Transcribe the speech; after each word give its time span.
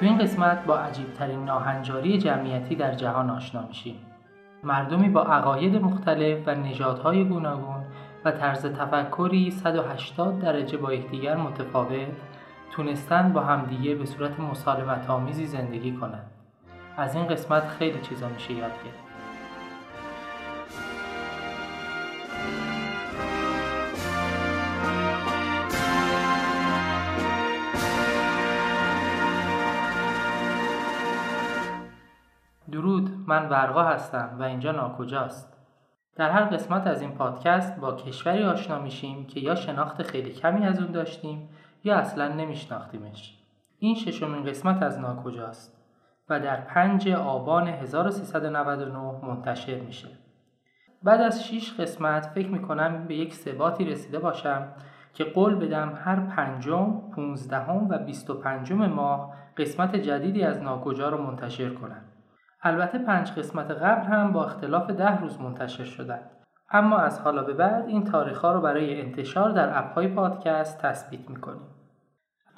تو 0.00 0.06
این 0.06 0.18
قسمت 0.18 0.64
با 0.64 0.78
عجیبترین 0.78 1.44
ناهنجاری 1.44 2.18
جمعیتی 2.18 2.74
در 2.74 2.94
جهان 2.94 3.30
آشنا 3.30 3.66
میشیم 3.68 3.96
مردمی 4.64 5.08
با 5.08 5.22
عقاید 5.22 5.76
مختلف 5.76 6.38
و 6.48 6.54
نژادهای 6.54 7.24
گوناگون 7.24 7.84
و 8.24 8.30
طرز 8.30 8.66
تفکری 8.66 9.50
180 9.50 10.38
درجه 10.38 10.76
با 10.76 10.94
یکدیگر 10.94 11.36
متفاوت 11.36 12.08
تونستن 12.70 13.32
با 13.32 13.40
همدیگه 13.40 13.94
به 13.94 14.06
صورت 14.06 14.40
مسالمت 14.40 15.10
آمیزی 15.10 15.46
زندگی 15.46 15.92
کنند. 15.92 16.30
از 16.96 17.14
این 17.14 17.26
قسمت 17.26 17.68
خیلی 17.68 18.00
چیزا 18.00 18.28
میشه 18.28 18.52
یاد 18.52 18.72
گرفت. 18.84 19.09
من 33.30 33.48
ورقا 33.48 33.82
هستم 33.82 34.36
و 34.38 34.42
اینجا 34.42 34.72
ناکجاست. 34.72 35.56
در 36.16 36.30
هر 36.30 36.44
قسمت 36.44 36.86
از 36.86 37.00
این 37.00 37.10
پادکست 37.10 37.80
با 37.80 37.92
کشوری 37.92 38.44
آشنا 38.44 38.78
میشیم 38.78 39.26
که 39.26 39.40
یا 39.40 39.54
شناخت 39.54 40.02
خیلی 40.02 40.32
کمی 40.32 40.66
از 40.66 40.82
اون 40.82 40.92
داشتیم 40.92 41.48
یا 41.84 41.96
اصلا 41.96 42.28
نمیشناختیمش. 42.28 43.38
این 43.78 43.94
ششمین 43.94 44.44
قسمت 44.44 44.82
از 44.82 44.98
ناکجاست 44.98 45.76
و 46.28 46.40
در 46.40 46.60
5 46.60 47.08
آبان 47.08 47.68
1399 47.68 48.98
منتشر 48.98 49.80
میشه. 49.80 50.08
بعد 51.02 51.20
از 51.20 51.44
6 51.44 51.80
قسمت 51.80 52.26
فکر 52.26 52.48
می‌کنم 52.48 53.06
به 53.06 53.14
یک 53.14 53.34
ثباتی 53.34 53.84
رسیده 53.84 54.18
باشم 54.18 54.68
که 55.14 55.24
قول 55.24 55.54
بدم 55.54 55.98
هر 56.04 56.20
پنجم، 56.20 57.00
پونزدهم 57.14 57.88
و 57.88 57.98
بیست 57.98 58.30
و 58.30 58.34
پنجم 58.34 58.86
ماه 58.86 59.34
قسمت 59.56 59.96
جدیدی 59.96 60.42
از 60.42 60.62
ناکجا 60.62 61.08
رو 61.08 61.22
منتشر 61.22 61.70
کنم. 61.70 62.09
البته 62.62 62.98
پنج 62.98 63.32
قسمت 63.32 63.70
قبل 63.70 64.06
هم 64.06 64.32
با 64.32 64.44
اختلاف 64.44 64.90
ده 64.90 65.20
روز 65.20 65.40
منتشر 65.40 65.84
شدند. 65.84 66.30
اما 66.70 66.98
از 66.98 67.20
حالا 67.20 67.42
به 67.42 67.54
بعد 67.54 67.86
این 67.86 68.04
تاریخ 68.04 68.40
ها 68.40 68.52
رو 68.52 68.60
برای 68.60 69.00
انتشار 69.00 69.50
در 69.50 69.78
اپهای 69.78 70.08
پادکست 70.08 70.78
تثبیت 70.82 71.30
می‌کنیم. 71.30 71.62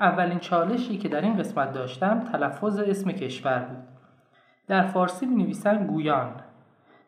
اولین 0.00 0.38
چالشی 0.38 0.98
که 0.98 1.08
در 1.08 1.20
این 1.20 1.36
قسمت 1.36 1.72
داشتم 1.72 2.20
تلفظ 2.20 2.78
اسم 2.78 3.12
کشور 3.12 3.58
بود. 3.58 3.88
در 4.68 4.82
فارسی 4.82 5.26
می 5.26 5.42
نویسن 5.42 5.86
گویان. 5.86 6.30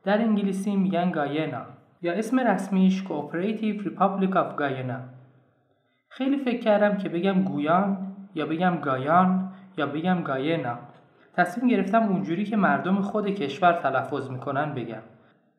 در 0.04 0.18
انگلیسی 0.18 0.76
میگن 0.76 1.10
گاینا 1.10 1.62
یا 2.02 2.12
اسم 2.12 2.40
رسمیش 2.40 3.04
Cooperative 3.04 3.84
Republic 3.84 4.34
of 4.34 4.60
Guyana. 4.60 5.00
خیلی 6.08 6.36
فکر 6.36 6.58
کردم 6.58 6.96
که 6.96 7.08
بگم 7.08 7.42
گویان 7.42 8.14
یا 8.34 8.46
بگم 8.46 8.76
گایان 8.76 9.52
یا 9.76 9.86
بگم 9.86 10.22
گاینا 10.22 10.78
تصمیم 11.36 11.68
گرفتم 11.68 12.02
اونجوری 12.02 12.44
که 12.44 12.56
مردم 12.56 13.00
خود 13.00 13.26
کشور 13.26 13.72
تلفظ 13.72 14.30
می‌کنن 14.30 14.74
بگم. 14.74 15.02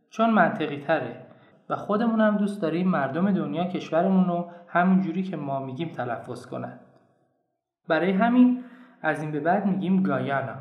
چون 0.09 0.29
منطقی 0.29 0.77
تره 0.77 1.25
و 1.69 1.75
خودمون 1.75 2.21
هم 2.21 2.37
دوست 2.37 2.61
داریم 2.61 2.87
مردم 2.87 3.31
دنیا 3.31 3.65
کشورمون 3.65 4.25
رو 4.27 4.51
همونجوری 4.67 5.23
که 5.23 5.37
ما 5.37 5.59
میگیم 5.59 5.89
تلفظ 5.89 6.45
کنن. 6.45 6.79
برای 7.87 8.11
همین 8.11 8.63
از 9.01 9.21
این 9.21 9.31
به 9.31 9.39
بعد 9.39 9.65
میگیم 9.65 10.03
گایانا. 10.03 10.55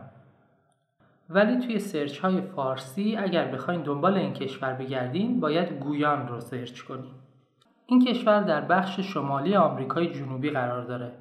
ولی 1.31 1.59
توی 1.59 1.79
سرچ 1.79 2.19
های 2.19 2.41
فارسی 2.41 3.17
اگر 3.17 3.49
بخواین 3.49 3.83
دنبال 3.83 4.17
این 4.17 4.33
کشور 4.33 4.73
بگردین 4.73 5.41
باید 5.41 5.73
گویان 5.73 6.29
رو 6.29 6.41
سرچ 6.41 6.83
کنیم 6.83 7.15
این 7.87 8.05
کشور 8.05 8.43
در 8.43 8.61
بخش 8.61 9.01
شمالی 9.01 9.57
آمریکای 9.57 10.13
جنوبی 10.13 10.51
قرار 10.51 10.85
داره. 10.85 11.13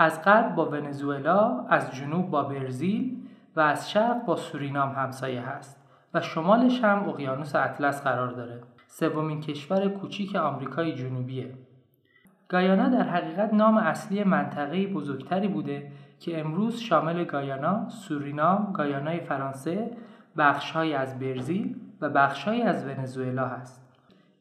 از 0.00 0.22
غرب 0.22 0.54
با 0.54 0.70
ونزوئلا، 0.70 1.66
از 1.68 1.94
جنوب 1.94 2.30
با 2.30 2.42
برزیل 2.42 3.16
و 3.56 3.60
از 3.60 3.90
شرق 3.90 4.24
با 4.24 4.36
سورینام 4.36 4.92
همسایه 4.92 5.40
هست 5.40 5.84
و 6.14 6.20
شمالش 6.20 6.84
هم 6.84 7.08
اقیانوس 7.08 7.54
اطلس 7.54 8.02
قرار 8.02 8.28
داره. 8.28 8.60
سومین 8.86 9.40
کشور 9.40 9.88
کوچیک 9.88 10.36
آمریکای 10.36 10.94
جنوبیه. 10.94 11.54
گایانا 12.48 12.88
در 12.88 13.02
حقیقت 13.02 13.54
نام 13.54 13.76
اصلی 13.76 14.24
منطقه 14.24 14.86
بزرگتری 14.86 15.48
بوده 15.48 15.92
که 16.20 16.40
امروز 16.40 16.80
شامل 16.80 17.24
گایانا، 17.24 17.88
سورینام، 17.88 18.72
گایانای 18.72 19.20
فرانسه، 19.20 19.90
بخشهایی 20.36 20.94
از 20.94 21.18
برزیل 21.18 21.76
و 22.00 22.08
بخشهایی 22.08 22.62
از 22.62 22.86
ونزوئلا 22.86 23.48
هست. 23.48 23.88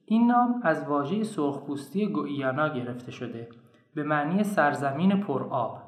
این 0.05 0.27
نام 0.27 0.61
از 0.63 0.87
واژه 0.87 1.23
سرخپوستی 1.23 2.07
گویانا 2.07 2.69
گرفته 2.69 3.11
شده 3.11 3.47
به 3.97 4.03
معنی 4.03 4.43
سرزمین 4.43 5.21
پرآب. 5.21 5.81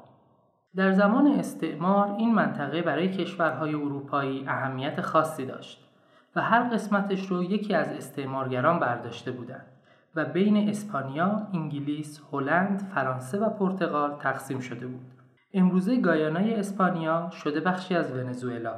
در 0.76 0.90
زمان 0.90 1.26
استعمار 1.26 2.12
این 2.18 2.34
منطقه 2.34 2.82
برای 2.82 3.08
کشورهای 3.08 3.74
اروپایی 3.74 4.44
اهمیت 4.48 5.00
خاصی 5.00 5.46
داشت 5.46 5.88
و 6.36 6.40
هر 6.40 6.68
قسمتش 6.68 7.26
رو 7.26 7.42
یکی 7.42 7.74
از 7.74 7.88
استعمارگران 7.88 8.78
برداشته 8.78 9.30
بودند 9.30 9.66
و 10.14 10.24
بین 10.24 10.68
اسپانیا، 10.68 11.46
انگلیس، 11.54 12.20
هلند، 12.32 12.80
فرانسه 12.94 13.38
و 13.38 13.50
پرتغال 13.50 14.18
تقسیم 14.18 14.58
شده 14.58 14.86
بود. 14.86 15.06
امروزه 15.54 16.00
گایانای 16.00 16.54
اسپانیا 16.54 17.30
شده 17.30 17.60
بخشی 17.60 17.94
از 17.94 18.12
ونزوئلا. 18.12 18.74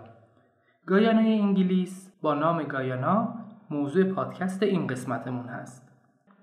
گایانای 0.86 1.40
انگلیس 1.40 2.12
با 2.22 2.34
نام 2.34 2.62
گایانا 2.62 3.34
موضوع 3.70 4.04
پادکست 4.04 4.62
این 4.62 4.86
قسمتمون 4.86 5.46
هست. 5.46 5.88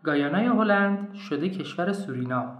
گایانای 0.03 0.45
هلند 0.45 1.13
شده 1.13 1.49
کشور 1.49 1.93
سورینام 1.93 2.58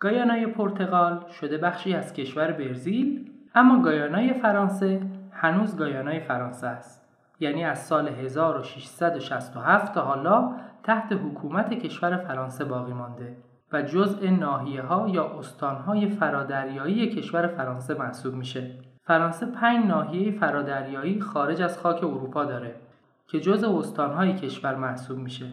گایانای 0.00 0.46
پرتغال 0.46 1.24
شده 1.40 1.58
بخشی 1.58 1.94
از 1.94 2.12
کشور 2.12 2.52
برزیل 2.52 3.30
اما 3.54 3.82
گایانای 3.82 4.32
فرانسه 4.32 5.00
هنوز 5.32 5.76
گایانای 5.76 6.20
فرانسه 6.20 6.66
است 6.66 7.08
یعنی 7.40 7.64
از 7.64 7.86
سال 7.86 8.08
1667 8.08 9.94
تا 9.94 10.02
حالا 10.02 10.56
تحت 10.82 11.12
حکومت 11.12 11.74
کشور 11.74 12.16
فرانسه 12.16 12.64
باقی 12.64 12.92
مانده 12.92 13.36
و 13.72 13.82
جزء 13.82 14.30
ناحیه 14.30 14.82
ها 14.82 15.08
یا 15.08 15.38
استان 15.38 15.76
های 15.76 16.08
فرادریایی 16.08 17.08
کشور 17.08 17.46
فرانسه 17.46 17.94
محسوب 17.94 18.34
میشه. 18.34 18.70
فرانسه 19.02 19.46
پنج 19.46 19.86
ناحیه 19.86 20.32
فرادریایی 20.32 21.20
خارج 21.20 21.62
از 21.62 21.78
خاک 21.78 22.04
اروپا 22.04 22.44
داره 22.44 22.74
که 23.26 23.40
جزء 23.40 23.78
استان 23.78 24.12
های 24.12 24.34
کشور 24.34 24.74
محسوب 24.74 25.18
میشه. 25.18 25.46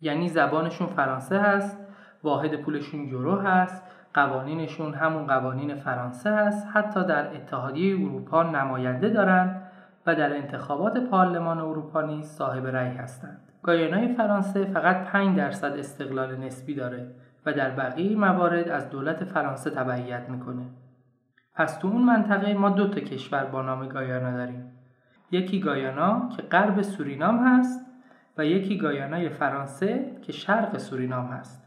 یعنی 0.00 0.28
زبانشون 0.28 0.86
فرانسه 0.86 1.38
هست، 1.38 1.78
واحد 2.22 2.62
پولشون 2.62 3.00
یورو 3.00 3.36
هست، 3.36 3.82
قوانینشون 4.14 4.94
همون 4.94 5.26
قوانین 5.26 5.74
فرانسه 5.74 6.30
هست 6.30 6.68
حتی 6.72 7.04
در 7.04 7.34
اتحادیه 7.34 7.94
اروپا 7.94 8.42
نماینده 8.42 9.08
دارند 9.08 9.62
و 10.06 10.14
در 10.14 10.36
انتخابات 10.36 10.98
پارلمان 10.98 11.58
اروپا 11.58 12.02
نیز 12.02 12.26
صاحب 12.26 12.66
رأی 12.66 12.96
هستند. 12.96 13.40
گایانای 13.62 14.14
فرانسه 14.14 14.64
فقط 14.64 15.04
5 15.04 15.36
درصد 15.36 15.72
استقلال 15.78 16.36
نسبی 16.36 16.74
داره 16.74 17.10
و 17.46 17.52
در 17.52 17.70
بقیه 17.70 18.16
موارد 18.16 18.68
از 18.68 18.90
دولت 18.90 19.24
فرانسه 19.24 19.70
تبعیت 19.70 20.28
می‌کنه. 20.28 20.66
پس 21.54 21.78
تو 21.78 21.88
اون 21.88 22.02
منطقه 22.02 22.54
ما 22.54 22.70
دو 22.70 22.88
تا 22.88 23.00
کشور 23.00 23.44
با 23.44 23.62
نام 23.62 23.88
گایانا 23.88 24.36
داریم. 24.36 24.72
یکی 25.30 25.60
گایانا 25.60 26.28
که 26.36 26.42
غرب 26.42 26.82
سورینام 26.82 27.38
هست 27.38 27.86
و 28.38 28.44
یکی 28.44 28.78
گایانای 28.78 29.28
فرانسه 29.28 30.16
که 30.22 30.32
شرق 30.32 30.78
سورینام 30.78 31.26
هست. 31.26 31.63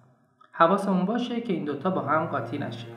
حواسمون 0.57 1.05
باشه 1.05 1.41
که 1.41 1.53
این 1.53 1.65
دوتا 1.65 1.89
با 1.89 2.01
هم 2.01 2.25
قاطی 2.25 2.57
نشه 2.57 2.87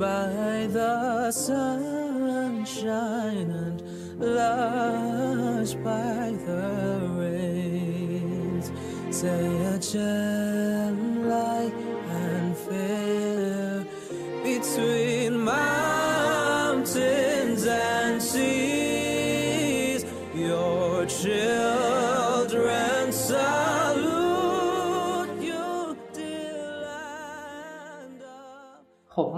by 0.00 0.66
the 0.70 1.30
sunshine 1.30 2.80
and 3.50 3.82
lush 4.18 5.74
by 5.86 6.32
the 6.46 6.64
rains 7.18 8.70
say 9.10 9.46
a 9.74 9.78
gem 9.78 10.59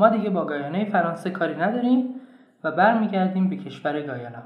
ما 0.03 0.09
دیگه 0.09 0.31
با 0.31 0.45
گایانه 0.45 0.85
فرانسه 0.85 1.31
کاری 1.31 1.55
نداریم 1.55 2.15
و 2.65 2.73
برمیگردیم 2.73 3.49
به 3.49 3.57
کشور 3.57 4.03
گایانا. 4.03 4.43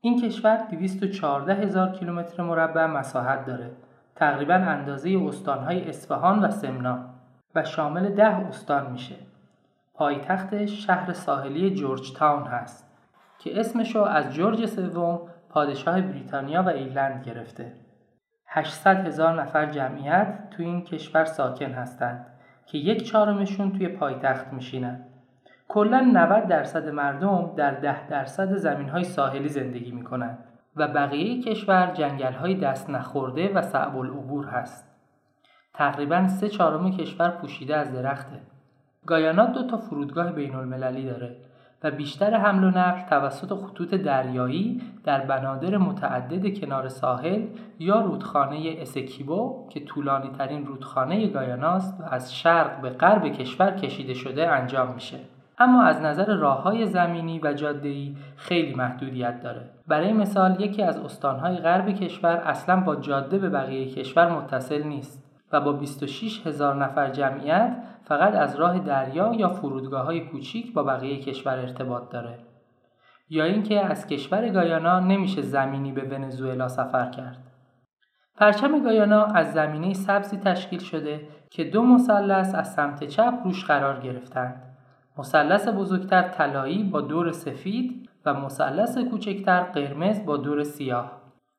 این 0.00 0.22
کشور 0.22 0.56
214 0.56 1.54
هزار 1.54 1.92
کیلومتر 1.92 2.42
مربع 2.42 2.86
مساحت 2.86 3.46
داره. 3.46 3.70
تقریبا 4.14 4.54
اندازه 4.54 5.20
استانهای 5.28 5.88
اصفهان 5.88 6.38
و 6.38 6.50
سمنان 6.50 7.04
و 7.54 7.64
شامل 7.64 8.14
ده 8.14 8.36
استان 8.36 8.92
میشه. 8.92 9.14
پایتختش 9.94 10.86
شهر 10.86 11.12
ساحلی 11.12 11.74
جورج 11.74 12.12
تاون 12.12 12.42
هست. 12.42 12.92
که 13.38 13.60
اسمشو 13.60 14.00
از 14.00 14.34
جورج 14.34 14.66
سوم 14.66 15.20
پادشاه 15.48 16.00
بریتانیا 16.00 16.62
و 16.62 16.68
ایرلند 16.68 17.24
گرفته 17.24 17.72
800 18.46 19.06
هزار 19.06 19.42
نفر 19.42 19.66
جمعیت 19.66 20.50
تو 20.50 20.62
این 20.62 20.84
کشور 20.84 21.24
ساکن 21.24 21.72
هستند 21.72 22.35
که 22.66 22.78
یک 22.78 23.02
چهارمشون 23.02 23.72
توی 23.72 23.88
پایتخت 23.88 24.52
میشینن 24.52 25.04
کلا 25.68 26.00
90 26.00 26.46
درصد 26.46 26.88
مردم 26.88 27.54
در 27.56 27.70
10 27.70 28.08
درصد 28.08 28.56
زمین 28.56 28.88
های 28.88 29.04
ساحلی 29.04 29.48
زندگی 29.48 29.90
می‌کنند 29.90 30.38
و 30.76 30.88
بقیه 30.88 31.42
کشور 31.42 31.90
جنگل 31.94 32.32
های 32.32 32.54
دست 32.54 32.90
نخورده 32.90 33.52
و 33.52 33.62
صعب 33.62 33.96
العبور 33.96 34.46
هست. 34.46 34.86
تقریبا 35.74 36.28
سه 36.28 36.48
چهارم 36.48 36.90
کشور 36.90 37.30
پوشیده 37.30 37.76
از 37.76 37.92
درخته. 37.92 38.40
گایانا 39.06 39.46
دو 39.46 39.66
تا 39.66 39.76
فرودگاه 39.76 40.32
بین 40.32 40.54
المللی 40.54 41.06
داره 41.06 41.36
و 41.82 41.90
بیشتر 41.90 42.34
حمل 42.34 42.64
و 42.64 42.70
نقل 42.70 43.08
توسط 43.10 43.54
خطوط 43.54 43.94
دریایی 43.94 44.82
در 45.04 45.20
بنادر 45.20 45.76
متعدد 45.76 46.58
کنار 46.60 46.88
ساحل 46.88 47.42
یا 47.78 48.00
رودخانه 48.00 48.76
اسکیبو 48.78 49.68
که 49.70 49.80
طولانی 49.80 50.30
ترین 50.38 50.66
رودخانه 50.66 51.26
گایاناست 51.26 52.00
و 52.00 52.04
از 52.14 52.34
شرق 52.34 52.80
به 52.80 52.90
غرب 52.90 53.28
کشور 53.28 53.70
کشیده 53.70 54.14
شده 54.14 54.48
انجام 54.48 54.94
میشه. 54.94 55.18
اما 55.58 55.82
از 55.82 56.00
نظر 56.00 56.34
راه 56.34 56.62
های 56.62 56.86
زمینی 56.86 57.40
و 57.42 57.52
جاده‌ای 57.52 58.16
خیلی 58.36 58.74
محدودیت 58.74 59.42
داره. 59.42 59.70
برای 59.86 60.12
مثال 60.12 60.60
یکی 60.60 60.82
از 60.82 60.98
استانهای 60.98 61.56
غرب 61.56 61.90
کشور 61.90 62.36
اصلا 62.36 62.80
با 62.80 62.96
جاده 62.96 63.38
به 63.38 63.48
بقیه 63.48 63.94
کشور 63.94 64.32
متصل 64.32 64.82
نیست 64.82 65.26
و 65.52 65.60
با 65.60 65.72
26 65.72 66.46
هزار 66.46 66.74
نفر 66.84 67.10
جمعیت 67.10 67.76
فقط 68.06 68.34
از 68.34 68.56
راه 68.56 68.78
دریا 68.78 69.34
یا 69.34 69.48
فرودگاه 69.48 70.04
های 70.04 70.20
کوچیک 70.20 70.72
با 70.72 70.82
بقیه 70.82 71.20
کشور 71.20 71.58
ارتباط 71.58 72.12
داره. 72.12 72.38
یا 73.28 73.44
اینکه 73.44 73.84
از 73.84 74.06
کشور 74.06 74.48
گایانا 74.48 75.00
نمیشه 75.00 75.42
زمینی 75.42 75.92
به 75.92 76.02
ونزوئلا 76.02 76.68
سفر 76.68 77.10
کرد. 77.10 77.38
پرچم 78.34 78.84
گایانا 78.84 79.24
از 79.24 79.52
زمینه 79.52 79.94
سبزی 79.94 80.36
تشکیل 80.36 80.78
شده 80.78 81.28
که 81.50 81.64
دو 81.64 81.82
مثلث 81.82 82.54
از 82.54 82.72
سمت 82.74 83.04
چپ 83.04 83.34
روش 83.44 83.64
قرار 83.64 84.00
گرفتند. 84.00 84.76
مثلث 85.18 85.68
بزرگتر 85.68 86.22
طلایی 86.28 86.84
با 86.84 87.00
دور 87.00 87.32
سفید 87.32 88.10
و 88.26 88.34
مثلث 88.34 88.98
کوچکتر 88.98 89.60
قرمز 89.62 90.24
با 90.24 90.36
دور 90.36 90.62
سیاه. 90.62 91.12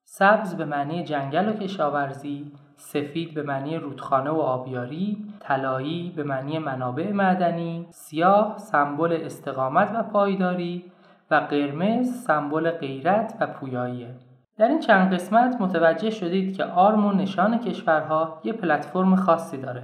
سبز 0.03 0.55
به 0.55 0.65
معنی 0.65 1.03
جنگل 1.03 1.49
و 1.49 1.53
کشاورزی، 1.53 2.51
سفید 2.77 3.33
به 3.33 3.43
معنی 3.43 3.77
رودخانه 3.77 4.29
و 4.29 4.39
آبیاری، 4.39 5.17
طلایی 5.39 6.13
به 6.15 6.23
معنی 6.23 6.59
منابع 6.59 7.11
معدنی، 7.11 7.87
سیاه 7.89 8.57
سمبل 8.57 9.19
استقامت 9.21 9.91
و 9.95 10.03
پایداری 10.03 10.91
و 11.31 11.35
قرمز 11.35 12.23
سمبل 12.23 12.71
غیرت 12.71 13.37
و 13.39 13.47
پویاییه. 13.47 14.15
در 14.57 14.67
این 14.67 14.79
چند 14.79 15.13
قسمت 15.13 15.61
متوجه 15.61 16.09
شدید 16.09 16.57
که 16.57 16.63
آرم 16.65 17.05
و 17.05 17.11
نشان 17.11 17.59
کشورها 17.59 18.41
یه 18.43 18.53
پلتفرم 18.53 19.15
خاصی 19.15 19.57
داره. 19.57 19.83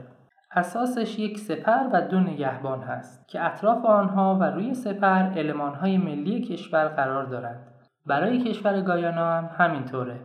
اساسش 0.51 1.19
یک 1.19 1.39
سپر 1.39 1.83
و 1.93 2.01
دو 2.01 2.19
نگهبان 2.19 2.81
هست 2.81 3.27
که 3.27 3.45
اطراف 3.45 3.85
آنها 3.85 4.37
و 4.41 4.43
روی 4.43 4.73
سپر 4.73 5.39
المانهای 5.39 5.97
ملی 5.97 6.41
کشور 6.41 6.87
قرار 6.87 7.25
دارند. 7.25 7.67
برای 8.05 8.39
کشور 8.39 8.81
گایانا 8.81 9.25
هم 9.25 9.49
همینطوره. 9.57 10.19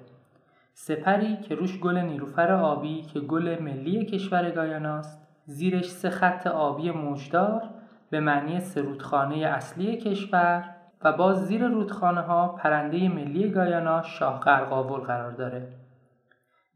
سپری 0.81 1.37
که 1.37 1.55
روش 1.55 1.81
گل 1.81 1.99
نیروفر 1.99 2.53
آبی 2.53 3.03
که 3.03 3.21
گل 3.21 3.59
ملی 3.61 4.05
کشور 4.05 4.51
گایاناست 4.51 5.29
زیرش 5.45 5.91
سه 5.91 6.11
خط 6.11 6.47
آبی 6.47 6.91
موجدار 6.91 7.63
به 8.11 8.21
معنی 8.21 8.61
سرودخانه 8.61 9.37
اصلی 9.37 9.97
کشور 9.97 10.65
و 11.03 11.13
باز 11.13 11.47
زیر 11.47 11.69
رودخانه 11.69 12.21
ها 12.21 12.49
پرنده 12.49 13.09
ملی 13.09 13.51
گایانا 13.51 14.03
شاه 14.03 14.41
قرقاول 14.41 15.01
قرار 15.01 15.33
داره. 15.33 15.69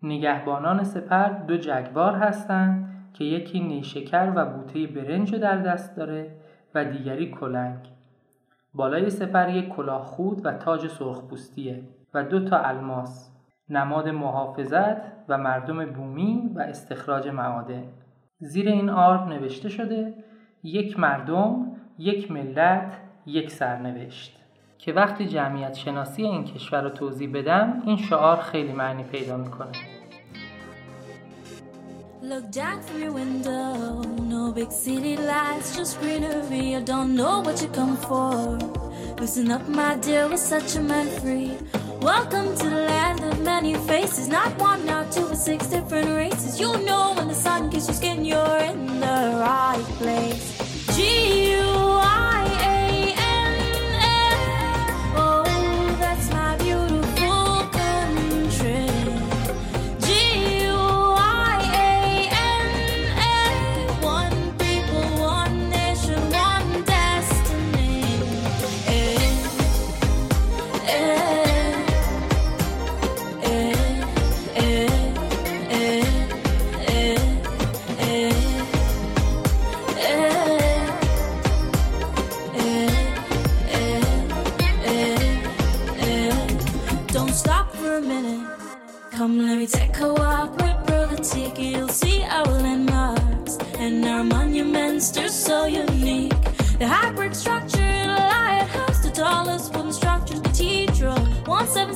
نگهبانان 0.03 0.85
سپر 0.85 1.29
دو 1.29 1.57
جگوار 1.57 2.15
هستند 2.15 2.89
که 3.15 3.25
یکی 3.25 3.61
نیشکر 3.61 4.33
و 4.37 4.47
بوته 4.47 4.87
برنج 4.87 5.35
در 5.35 5.57
دست 5.57 5.97
داره 5.97 6.37
و 6.75 6.85
دیگری 6.85 7.31
کلنگ. 7.31 7.79
بالای 8.75 9.11
سپر 9.11 9.49
یک 9.49 9.69
کلاه 9.69 10.03
خود 10.03 10.47
و 10.47 10.53
تاج 10.53 10.87
سرخپوستیه 10.87 11.83
و 12.15 12.25
دو 12.25 12.45
تا 12.45 12.59
الماس 12.59 13.32
نماد 13.69 14.09
محافظت 14.09 14.97
و 15.29 15.39
مردم 15.39 15.87
بومی 15.87 16.51
و 16.55 16.61
استخراج 16.61 17.29
معادن 17.29 17.85
زیر 18.39 18.69
این 18.69 18.91
آرم 18.91 19.29
نوشته 19.29 19.69
شده 19.69 20.15
یک 20.63 20.99
مردم 20.99 21.77
یک 21.99 22.31
ملت 22.31 23.01
یک 23.27 23.51
سرنوشت 23.51 24.39
که 24.79 24.93
وقتی 24.93 25.27
جمعیت 25.27 25.75
شناسی 25.75 26.23
این 26.23 26.45
کشور 26.45 26.83
رو 26.83 26.91
توضیح 26.91 27.31
بدم 27.35 27.83
این 27.87 27.97
شعار 27.97 28.37
خیلی 28.37 28.73
معنی 28.73 29.03
پیدا 29.03 29.37
می‌کنه 29.37 29.73
Look 32.23 32.53
down 32.53 32.81
from 32.83 33.03
your 33.03 33.13
window, 33.13 34.01
no 34.33 34.53
big 34.53 34.71
city 34.71 35.17
lights, 35.17 35.77
just 35.77 36.01
greenery. 36.01 36.77
I 36.77 36.81
don't 36.81 37.17
know 37.17 37.41
what 37.41 37.61
you 37.61 37.69
come 37.81 37.97
for. 37.97 38.33
Loosen 39.19 39.51
up, 39.51 39.69
my 39.69 39.97
dear, 39.97 40.29
we're 40.29 40.37
such 40.37 40.77
a 40.77 40.83
man 40.91 41.09
free. 41.21 41.59
Welcome 42.03 42.57
to 42.57 42.69
the 42.69 42.85
land 42.89 43.23
of 43.23 43.41
many 43.43 43.75
faces. 43.75 44.27
Not 44.27 44.59
one, 44.59 44.85
not 44.85 45.13
two, 45.13 45.29
but 45.29 45.39
six 45.39 45.69
different 45.69 46.09
races. 46.09 46.59
You 46.59 46.77
know 46.85 47.15
when 47.17 47.29
the 47.29 47.35
sun 47.35 47.71
kisses 47.71 47.91
your 47.91 47.95
skin, 47.95 48.25
you're 48.25 48.59
in 48.59 48.99
the 48.99 49.39
right 49.39 49.85
place. 50.01 50.97
G 50.97 51.62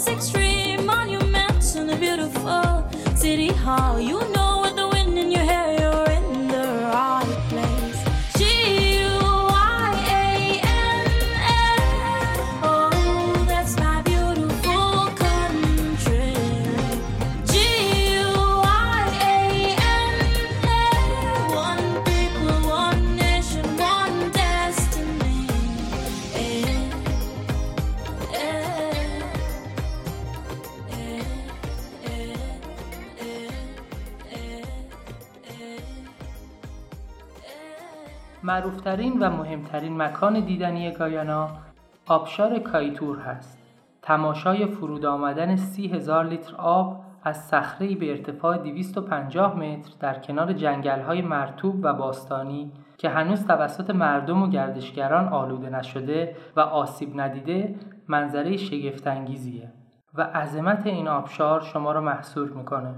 six 0.07 0.33
monuments 0.87 1.75
in 1.75 1.89
the 1.89 1.97
beautiful 1.97 2.89
city 3.17 3.49
hall. 3.49 3.99
You 3.99 4.21
know 4.31 4.36
معروفترین 38.97 39.19
و 39.19 39.31
مهمترین 39.31 39.97
مکان 40.03 40.41
دیدنی 40.41 40.91
گایانا 40.91 41.49
آبشار 42.07 42.59
کایتور 42.59 43.19
هست. 43.19 43.59
تماشای 44.03 44.67
فرود 44.67 45.07
آمدن 45.07 45.57
سی 45.57 45.89
هزار 45.89 46.25
لیتر 46.25 46.57
آب 46.57 47.05
از 47.23 47.45
صخره‌ای 47.45 47.95
به 47.95 48.11
ارتفاع 48.11 48.59
250 48.59 49.57
متر 49.57 49.93
در 50.01 50.19
کنار 50.19 50.53
جنگل‌های 50.53 51.23
مرتوب 51.23 51.75
و 51.83 51.93
باستانی 51.93 52.73
که 52.99 53.09
هنوز 53.09 53.47
توسط 53.47 53.91
مردم 53.91 54.43
و 54.43 54.49
گردشگران 54.49 55.29
آلوده 55.29 55.71
نشده 55.71 56.37
و 56.57 56.61
آسیب 56.61 57.21
ندیده 57.21 57.75
منظره 58.09 58.57
شگفتانگیزیه 58.57 59.73
و 60.15 60.23
عظمت 60.23 60.87
این 60.87 61.09
آبشار 61.09 61.61
شما 61.61 61.93
را 61.93 62.01
محصور 62.01 62.49
می‌کنه. 62.49 62.95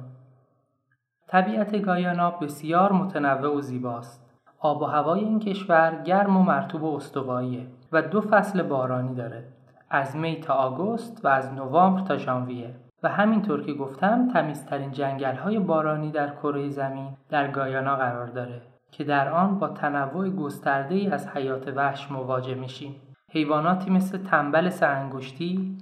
طبیعت 1.29 1.83
گایانا 1.83 2.31
بسیار 2.31 2.93
متنوع 2.93 3.57
و 3.57 3.61
زیباست. 3.61 4.28
آب 4.61 4.83
و 4.83 4.85
هوای 4.85 5.21
این 5.21 5.39
کشور 5.39 6.03
گرم 6.05 6.37
و 6.37 6.43
مرتوب 6.43 6.83
و 6.83 6.97
استواییه 6.97 7.67
و 7.93 8.03
دو 8.03 8.21
فصل 8.21 8.63
بارانی 8.63 9.15
داره. 9.15 9.45
از 9.91 10.17
می 10.17 10.41
تا 10.41 10.55
آگوست 10.55 11.25
و 11.25 11.29
از 11.29 11.53
نوامبر 11.53 12.01
تا 12.01 12.17
ژانویه. 12.17 12.75
و 13.03 13.09
همینطور 13.09 13.63
که 13.63 13.75
گفتم 13.75 14.29
تمیزترین 14.29 14.93
جنگل 14.93 15.35
های 15.35 15.59
بارانی 15.59 16.11
در 16.11 16.31
کره 16.31 16.69
زمین 16.69 17.09
در 17.29 17.51
گایانا 17.51 17.97
قرار 17.97 18.27
داره 18.27 18.63
که 18.93 19.05
در 19.05 19.29
آن 19.29 19.59
با 19.59 19.69
تنوع 19.69 20.31
گسترده 20.31 20.95
ای 20.95 21.11
از 21.11 21.29
حیات 21.29 21.73
وحش 21.77 22.11
مواجه 22.11 22.55
میشیم. 22.55 22.95
حیواناتی 23.33 23.91
مثل 23.91 24.19
تنبل 24.19 24.69
سرانگشتی، 24.69 25.79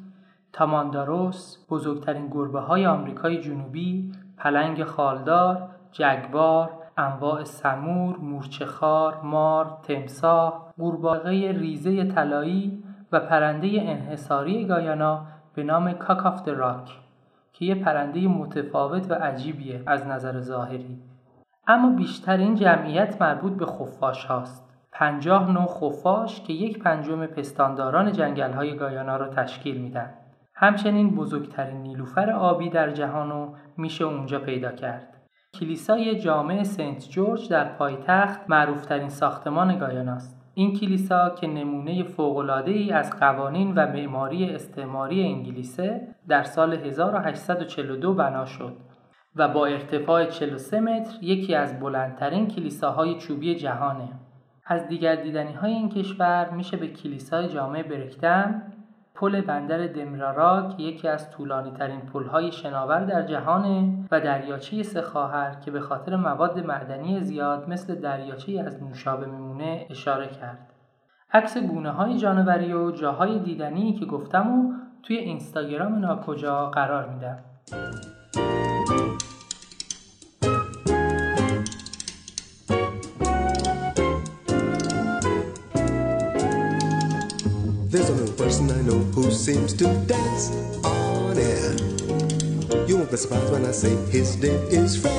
تامانداروس، 0.53 1.67
بزرگترین 1.71 2.27
گربه 2.27 2.61
های 2.61 2.87
آمریکای 2.87 3.41
جنوبی، 3.41 4.13
پلنگ 4.39 4.85
خالدار، 4.85 5.69
جگبار، 5.93 6.71
انواع 6.99 7.45
سمور، 7.45 8.17
مورچهخوار، 8.17 9.21
مار، 9.21 9.79
تمساح، 9.83 10.53
قورباغه 10.79 11.53
ریزه 11.53 12.05
طلایی 12.05 12.83
و 13.13 13.21
پرنده 13.21 13.69
انحصاری 13.83 14.67
گایانا 14.67 15.27
به 15.55 15.63
نام 15.63 15.93
کاکاف 15.93 16.49
راک 16.49 16.99
که 17.53 17.65
یه 17.65 17.75
پرنده 17.75 18.29
متفاوت 18.29 19.11
و 19.11 19.15
عجیبیه 19.15 19.83
از 19.87 20.07
نظر 20.07 20.41
ظاهری. 20.41 20.99
اما 21.67 21.91
بیشتر 21.91 22.37
این 22.37 22.55
جمعیت 22.55 23.23
مربوط 23.23 23.53
به 23.53 23.67
خفاش 23.67 24.25
هاست. 24.25 24.67
پنجاه 24.93 25.51
نوع 25.51 25.67
خفاش 25.67 26.41
که 26.41 26.53
یک 26.53 26.79
پنجم 26.79 27.27
پستانداران 27.27 28.13
جنگل 28.13 28.53
های 28.53 28.77
گایانا 28.77 29.17
را 29.17 29.29
تشکیل 29.29 29.81
میدن. 29.81 30.15
همچنین 30.55 31.11
بزرگترین 31.15 31.83
نیلوفر 31.83 32.31
آبی 32.31 32.71
در 32.71 32.91
جهان 32.91 33.31
رو 33.31 33.55
میشه 33.77 34.05
اونجا 34.05 34.39
پیدا 34.39 34.73
کرد. 34.73 35.16
کلیسای 35.61 36.21
جامع 36.21 36.63
سنت 36.63 37.09
جورج 37.11 37.49
در 37.49 37.65
پایتخت 37.65 38.41
معروفترین 38.49 39.09
ساختمان 39.09 39.79
گایاناست 39.79 40.37
این 40.55 40.73
کلیسا 40.73 41.31
که 41.31 41.47
نمونه 41.47 42.07
ای 42.67 42.93
از 42.93 43.11
قوانین 43.11 43.75
و 43.75 43.87
معماری 43.87 44.51
استعماری 44.55 45.23
انگلیسه 45.23 46.09
در 46.29 46.43
سال 46.43 46.75
1842 46.75 48.15
بنا 48.15 48.45
شد 48.45 48.77
و 49.37 49.49
با 49.49 49.67
ارتفاع 49.67 50.25
43 50.25 50.81
متر 50.81 51.19
یکی 51.23 51.55
از 51.55 51.81
بلندترین 51.81 52.49
کلیساهای 52.49 53.15
چوبی 53.15 53.55
جهانه. 53.55 54.09
از 54.67 54.89
دیگر 54.89 55.17
دیدنی 55.17 55.53
های 55.53 55.73
این 55.73 55.89
کشور 55.89 56.51
میشه 56.51 56.77
به 56.77 56.89
کلیسای 56.89 57.49
جامع 57.49 57.83
برکتم، 57.83 58.63
پل 59.17 59.41
بندر 59.41 59.87
دمرارا 59.87 60.69
که 60.69 60.83
یکی 60.83 61.09
از 61.09 61.31
طولانی 61.31 61.71
ترین 61.71 62.01
پل 62.01 62.25
های 62.27 62.53
شناور 62.53 63.05
در 63.05 63.23
جهانه 63.23 64.07
و 64.11 64.21
دریاچه 64.21 64.83
سه 64.83 65.03
خواهر 65.03 65.55
که 65.65 65.71
به 65.71 65.81
خاطر 65.81 66.17
مواد 66.17 66.67
معدنی 66.67 67.21
زیاد 67.21 67.69
مثل 67.69 67.95
دریاچه 67.95 68.63
از 68.67 68.83
نوشابه 68.83 69.27
میمونه 69.27 69.87
اشاره 69.91 70.27
کرد. 70.29 70.73
عکس 71.33 71.59
گونه 71.59 71.91
های 71.91 72.19
جانوری 72.19 72.73
و 72.73 72.91
جاهای 72.91 73.39
دیدنی 73.39 73.93
که 73.93 74.07
گفتم 74.07 74.59
و 74.59 74.73
توی 75.03 75.17
اینستاگرام 75.17 75.99
ناکجا 75.99 76.71
قرار 76.71 77.09
میدم. 77.09 77.39
Seems 89.31 89.73
to 89.75 89.85
dance 90.07 90.51
on 90.85 91.39
air. 91.39 91.77
You 92.87 92.97
won't 92.99 93.11
be 93.11 93.17
surprised 93.17 93.51
when 93.53 93.67
I 93.67 93.73
say 93.73 93.95
his 94.11 94.37
name 94.37 94.61
is 94.71 94.97
Fred 94.97 95.15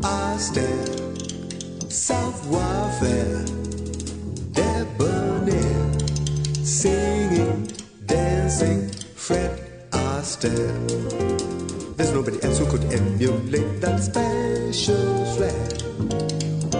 Astaire. 0.00 1.00
Savoir-faire, 1.90 3.44
debonair, 4.52 5.92
singing, 6.64 7.68
dancing, 8.06 8.88
Fred 9.14 9.90
Astaire. 9.90 11.96
There's 11.96 12.12
nobody 12.12 12.42
else 12.42 12.58
who 12.58 12.66
could 12.66 12.84
emulate 12.92 13.80
that 13.80 14.00
special 14.00 15.24
flair. 15.36 15.68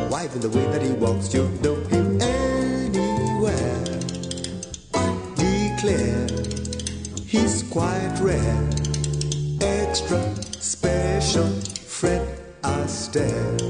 Why, 0.09 0.25
in 0.25 0.41
the 0.41 0.49
way 0.49 0.65
that 0.73 0.83
he 0.83 0.93
walks, 0.93 1.33
you 1.35 1.47
rare, 8.23 8.69
extra 9.61 10.21
special. 10.61 11.49
Fred 11.87 12.27
Astaire, 12.63 13.61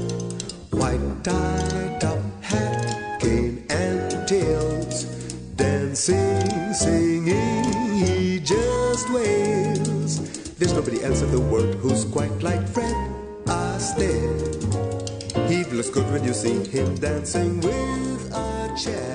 white 0.71 1.23
tie, 1.23 1.97
top 1.99 2.19
hat, 2.41 3.19
cane 3.19 3.65
and 3.69 4.27
tails, 4.27 5.05
dancing, 5.55 6.73
singing, 6.73 7.93
he 7.93 8.39
just 8.39 9.09
wails. 9.09 10.19
There's 10.55 10.73
nobody 10.73 11.03
else 11.03 11.21
in 11.21 11.31
the 11.31 11.39
world 11.39 11.75
who's 11.75 12.05
quite 12.05 12.41
like 12.41 12.67
Fred 12.69 12.95
Astaire. 13.45 15.49
He 15.49 15.63
looks 15.65 15.89
good 15.89 16.09
when 16.11 16.23
you 16.23 16.33
see 16.33 16.63
him 16.69 16.95
dancing 16.95 17.59
with 17.61 18.31
a 18.33 18.73
chair. 18.77 19.12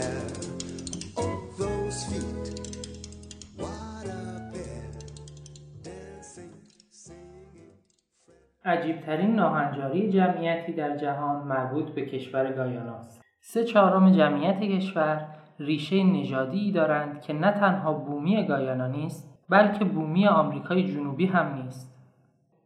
عجیبترین 8.88 9.34
ناهنجاری 9.34 10.12
جمعیتی 10.12 10.72
در 10.72 10.96
جهان 10.96 11.46
مربوط 11.46 11.90
به 11.90 12.06
کشور 12.06 12.52
گایاناست. 12.52 13.22
سه 13.40 13.64
چهارم 13.64 14.12
جمعیت 14.12 14.60
کشور 14.60 15.26
ریشه 15.60 16.04
نژادی 16.04 16.72
دارند 16.72 17.20
که 17.20 17.32
نه 17.32 17.52
تنها 17.52 17.92
بومی 17.92 18.46
گایانا 18.46 18.86
نیست 18.86 19.44
بلکه 19.48 19.84
بومی 19.84 20.26
آمریکای 20.26 20.84
جنوبی 20.84 21.26
هم 21.26 21.62
نیست. 21.62 21.94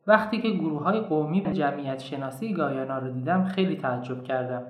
وقتی 0.06 0.40
که 0.40 0.50
گروه 0.50 0.82
های 0.82 1.00
قومی 1.00 1.40
به 1.40 1.52
جمعیت 1.52 1.98
شناسی 1.98 2.54
گایانا 2.54 2.98
رو 2.98 3.10
دیدم 3.10 3.44
خیلی 3.44 3.76
تعجب 3.76 4.24
کردم 4.24 4.62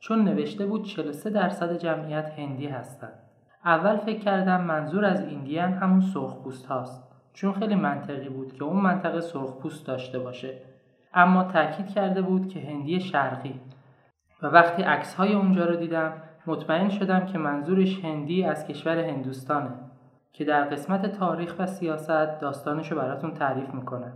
چون 0.00 0.24
نوشته 0.24 0.66
بود 0.66 0.84
43 0.84 1.30
درصد 1.30 1.78
جمعیت 1.78 2.32
هندی 2.38 2.66
هستند. 2.66 3.18
اول 3.64 3.96
فکر 3.96 4.18
کردم 4.18 4.64
منظور 4.64 5.04
از 5.04 5.24
ایندیان 5.24 5.72
همون 5.72 6.00
سرخپوست 6.00 6.66
هاست 6.66 7.04
چون 7.32 7.52
خیلی 7.52 7.74
منطقی 7.74 8.28
بود 8.28 8.52
که 8.52 8.64
اون 8.64 8.80
منطقه 8.80 9.20
سرخپوست 9.20 9.86
داشته 9.86 10.18
باشه 10.18 10.73
اما 11.14 11.44
تاکید 11.44 11.88
کرده 11.88 12.22
بود 12.22 12.48
که 12.48 12.60
هندی 12.60 13.00
شرقی. 13.00 13.60
و 14.42 14.46
وقتی 14.46 14.82
عکس 14.82 15.14
های 15.14 15.34
اونجا 15.34 15.64
رو 15.64 15.76
دیدم 15.76 16.12
مطمئن 16.46 16.88
شدم 16.88 17.26
که 17.26 17.38
منظورش 17.38 18.04
هندی 18.04 18.44
از 18.44 18.66
کشور 18.66 18.98
هندوستانه 18.98 19.70
که 20.32 20.44
در 20.44 20.64
قسمت 20.64 21.06
تاریخ 21.06 21.54
و 21.58 21.66
سیاست 21.66 22.40
داستانش 22.40 22.92
رو 22.92 22.98
براتون 22.98 23.34
تعریف 23.34 23.74
می‌کنه. 23.74 24.12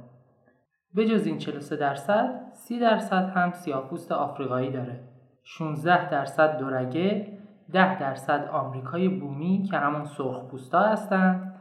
به 0.95 1.07
جز 1.07 1.26
این 1.26 1.38
43 1.38 1.76
درصد 1.76 2.40
30 2.52 2.78
درصد 2.78 3.31
هم 3.35 3.52
سیاپوست 3.52 4.12
آفریقایی 4.12 4.71
داره. 4.71 5.00
16 5.43 6.11
درصد 6.11 6.59
دورگه 6.59 7.38
10 7.73 7.99
درصد 7.99 8.49
آمریکای 8.52 9.09
بومی 9.09 9.62
که 9.71 9.76
همون 9.76 10.05
سرخپوستا 10.05 10.81
هستند 10.81 11.55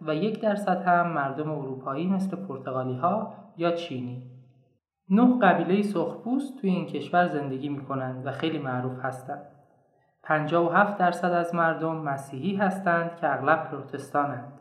و 0.00 0.14
یک 0.14 0.40
درصد 0.40 0.82
هم 0.82 1.12
مردم 1.12 1.50
اروپایی 1.50 2.06
مثل 2.06 2.36
پرتغالی 2.36 2.96
ها 2.96 3.34
یا 3.56 3.72
چینی. 3.72 4.33
نه 5.10 5.38
قبیله 5.42 5.82
سرخپوست 5.82 6.60
توی 6.60 6.70
این 6.70 6.86
کشور 6.86 7.28
زندگی 7.28 7.68
می 7.68 7.84
کنند 7.84 8.26
و 8.26 8.32
خیلی 8.32 8.58
معروف 8.58 8.98
هستند. 9.04 9.46
57 10.22 10.98
درصد 10.98 11.32
از 11.32 11.54
مردم 11.54 11.96
مسیحی 11.96 12.56
هستند 12.56 13.16
که 13.16 13.32
اغلب 13.32 13.64
پروتستانند. 13.64 14.52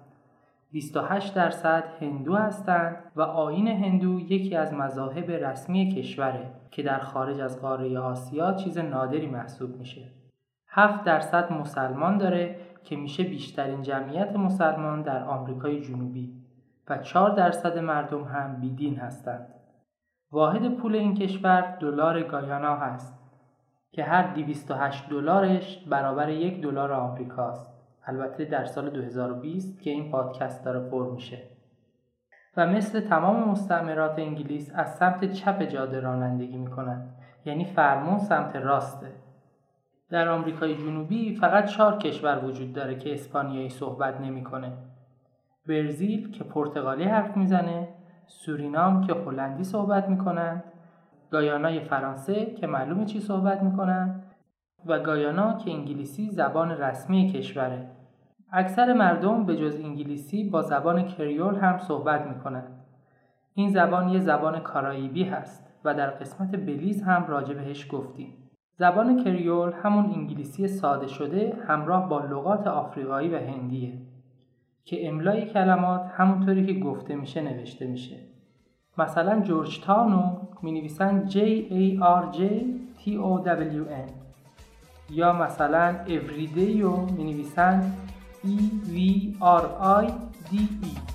28 0.71 1.33
درصد 1.33 1.83
هندو 2.01 2.35
هستند 2.35 2.97
و 3.15 3.21
آین 3.21 3.67
هندو 3.67 4.19
یکی 4.19 4.55
از 4.55 4.73
مذاهب 4.73 5.31
رسمی 5.31 5.95
کشوره 5.95 6.51
که 6.71 6.83
در 6.83 6.99
خارج 6.99 7.39
از 7.39 7.61
قاره 7.61 7.99
آسیا 7.99 8.53
چیز 8.53 8.77
نادری 8.77 9.27
محسوب 9.27 9.77
میشه. 9.77 10.01
7 10.67 11.03
درصد 11.03 11.51
مسلمان 11.53 12.17
داره 12.17 12.55
که 12.83 12.95
میشه 12.95 13.23
بیشترین 13.23 13.81
جمعیت 13.81 14.35
مسلمان 14.35 15.01
در 15.01 15.23
آمریکای 15.23 15.81
جنوبی 15.81 16.33
و 16.89 16.97
4 16.97 17.35
درصد 17.35 17.77
مردم 17.77 18.23
هم 18.23 18.59
بیدین 18.59 18.95
هستند. 18.95 19.62
واحد 20.33 20.77
پول 20.77 20.95
این 20.95 21.15
کشور 21.15 21.77
دلار 21.79 22.23
گایانا 22.23 22.75
هست 22.75 23.19
که 23.91 24.03
هر 24.03 24.33
208 24.33 25.09
دلارش 25.09 25.85
برابر 25.89 26.29
یک 26.29 26.61
دلار 26.61 26.93
آمریکاست. 26.93 27.73
البته 28.05 28.45
در 28.45 28.65
سال 28.65 28.89
2020 28.89 29.81
که 29.81 29.89
این 29.89 30.11
پادکست 30.11 30.65
داره 30.65 30.89
پر 30.89 31.11
میشه. 31.11 31.37
و 32.57 32.67
مثل 32.67 32.99
تمام 32.99 33.49
مستعمرات 33.49 34.19
انگلیس 34.19 34.71
از 34.75 34.95
سمت 34.95 35.31
چپ 35.31 35.63
جاده 35.63 35.99
رانندگی 35.99 36.57
می‌کنند 36.57 37.15
یعنی 37.45 37.65
فرمون 37.65 38.17
سمت 38.17 38.55
راسته. 38.55 39.11
در 40.09 40.27
آمریکای 40.27 40.75
جنوبی 40.75 41.35
فقط 41.35 41.65
چهار 41.65 41.97
کشور 41.97 42.45
وجود 42.45 42.73
داره 42.73 42.95
که 42.95 43.13
اسپانیایی 43.13 43.69
صحبت 43.69 44.21
نمی‌کنه. 44.21 44.71
برزیل 45.67 46.31
که 46.31 46.43
پرتغالی 46.43 47.03
حرف 47.03 47.37
می‌زنه 47.37 47.87
سورینام 48.27 49.01
که 49.01 49.13
هلندی 49.13 49.63
صحبت 49.63 50.09
می‌کنند 50.09 50.63
گایانای 51.31 51.79
فرانسه 51.79 52.45
که 52.45 52.67
معلومه 52.67 53.05
چی 53.05 53.19
صحبت 53.19 53.63
می‌کنند 53.63 54.23
و 54.85 54.99
گایانا 54.99 55.53
که 55.57 55.71
انگلیسی 55.71 56.29
زبان 56.29 56.71
رسمی 56.71 57.31
کشوره. 57.31 57.87
اکثر 58.51 58.93
مردم 58.93 59.45
به 59.45 59.55
جز 59.57 59.75
انگلیسی 59.75 60.49
با 60.49 60.61
زبان 60.61 61.05
کریول 61.05 61.55
هم 61.55 61.77
صحبت 61.77 62.25
می 62.25 62.61
این 63.53 63.69
زبان 63.69 64.09
یه 64.09 64.19
زبان 64.19 64.59
کارائیبی 64.59 65.23
هست 65.23 65.67
و 65.85 65.93
در 65.93 66.09
قسمت 66.09 66.51
بلیز 66.51 67.03
هم 67.03 67.25
راجع 67.27 67.53
بهش 67.53 67.87
گفتیم. 67.91 68.33
زبان 68.75 69.23
کریول 69.23 69.71
همون 69.83 70.05
انگلیسی 70.05 70.67
ساده 70.67 71.07
شده 71.07 71.57
همراه 71.67 72.09
با 72.09 72.19
لغات 72.25 72.67
آفریقایی 72.67 73.29
و 73.29 73.37
هندیه. 73.37 73.93
که 74.85 75.07
املای 75.07 75.45
کلمات 75.45 76.11
همونطوری 76.17 76.65
که 76.65 76.79
گفته 76.79 77.15
میشه 77.15 77.41
نوشته 77.41 77.87
میشه. 77.87 78.15
مثلا 78.97 79.39
جورج 79.39 79.81
تاونو 79.81 80.47
می 80.61 80.71
نویسن 80.71 81.29
J 81.29 81.35
A 81.71 81.99
R 82.01 82.35
J 82.35 82.39
T 82.99 83.09
O 83.09 83.45
W 83.45 83.89
N. 84.07 84.11
یا 85.09 85.33
مثلا 85.33 85.95
everyday 86.07 86.81
رو 86.81 87.05
می 87.05 87.23
نویسن 87.23 87.93
E 88.45 88.59
V 88.93 88.97
R 89.41 89.65
I 90.03 90.11
D 90.51 90.55
E. 90.85 91.13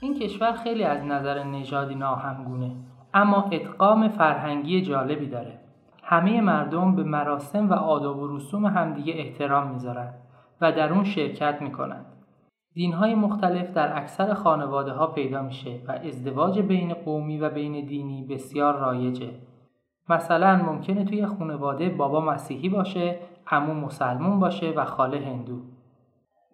این 0.00 0.14
کشور 0.14 0.52
خیلی 0.52 0.84
از 0.84 1.04
نظر 1.04 1.44
نژادی 1.44 1.94
ناهمگونه 1.94 2.76
اما 3.14 3.42
ادغام 3.52 4.08
فرهنگی 4.08 4.82
جالبی 4.82 5.26
داره. 5.26 5.58
همه 6.02 6.40
مردم 6.40 6.96
به 6.96 7.02
مراسم 7.02 7.70
و 7.70 7.72
آداب 7.72 8.18
و 8.18 8.36
رسوم 8.36 8.66
همدیگه 8.66 9.14
احترام 9.16 9.70
می‌ذارن 9.70 10.14
و 10.60 10.72
در 10.72 10.92
اون 10.92 11.04
شرکت 11.04 11.62
می‌کنند 11.62 12.06
دینهای 12.74 13.14
مختلف 13.14 13.70
در 13.70 13.98
اکثر 13.98 14.34
خانواده 14.34 14.92
ها 14.92 15.06
پیدا 15.06 15.42
میشه 15.42 15.80
و 15.88 15.92
ازدواج 15.92 16.60
بین 16.60 16.94
قومی 16.94 17.38
و 17.38 17.50
بین 17.50 17.86
دینی 17.86 18.26
بسیار 18.30 18.78
رایجه. 18.78 19.30
مثلا 20.08 20.56
ممکنه 20.56 21.04
توی 21.04 21.26
خانواده 21.26 21.88
بابا 21.88 22.20
مسیحی 22.20 22.68
باشه، 22.68 23.18
عمو 23.46 23.74
مسلمون 23.74 24.40
باشه 24.40 24.72
و 24.76 24.84
خاله 24.84 25.26
هندو. 25.26 25.60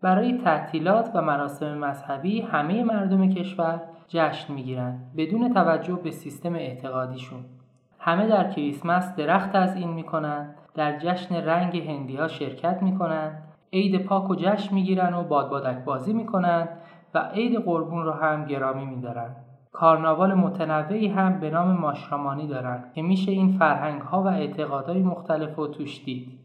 برای 0.04 0.38
تعطیلات 0.38 1.10
و 1.14 1.22
مراسم 1.22 1.78
مذهبی 1.78 2.40
همه 2.40 2.84
مردم 2.84 3.28
کشور 3.28 3.80
جشن 4.08 4.54
می‌گیرند 4.54 5.12
بدون 5.16 5.54
توجه 5.54 5.94
به 5.94 6.10
سیستم 6.10 6.54
اعتقادیشون. 6.54 7.44
همه 7.98 8.26
در 8.26 8.50
کریسمس 8.50 9.16
درخت 9.16 9.54
از 9.54 9.76
این 9.76 9.90
می‌کنند 9.90 10.54
در 10.74 10.98
جشن 10.98 11.34
رنگ 11.34 11.78
هندی 11.88 12.16
ها 12.16 12.28
شرکت 12.28 12.82
می‌کنند 12.82 13.42
عید 13.72 14.04
پاک 14.04 14.30
و 14.30 14.34
جشن 14.34 14.74
می‌گیرن 14.74 15.14
و 15.14 15.22
بادبادک 15.22 15.84
بازی 15.84 16.12
می‌کنند 16.12 16.68
و 17.14 17.18
عید 17.18 17.60
قربون 17.60 18.04
رو 18.04 18.12
هم 18.12 18.44
گرامی 18.44 18.84
میدارند. 18.84 19.36
کارناوال 19.72 20.34
متنوعی 20.34 21.08
هم 21.08 21.40
به 21.40 21.50
نام 21.50 21.70
ماشرامانی 21.70 22.46
دارند 22.46 22.92
که 22.94 23.02
میشه 23.02 23.32
این 23.32 23.58
فرهنگ 23.58 24.00
ها 24.00 24.22
و 24.22 24.26
اعتقادهای 24.26 25.02
مختلف 25.02 25.56
رو 25.56 25.66
توش 25.66 26.04
دید. 26.04 26.43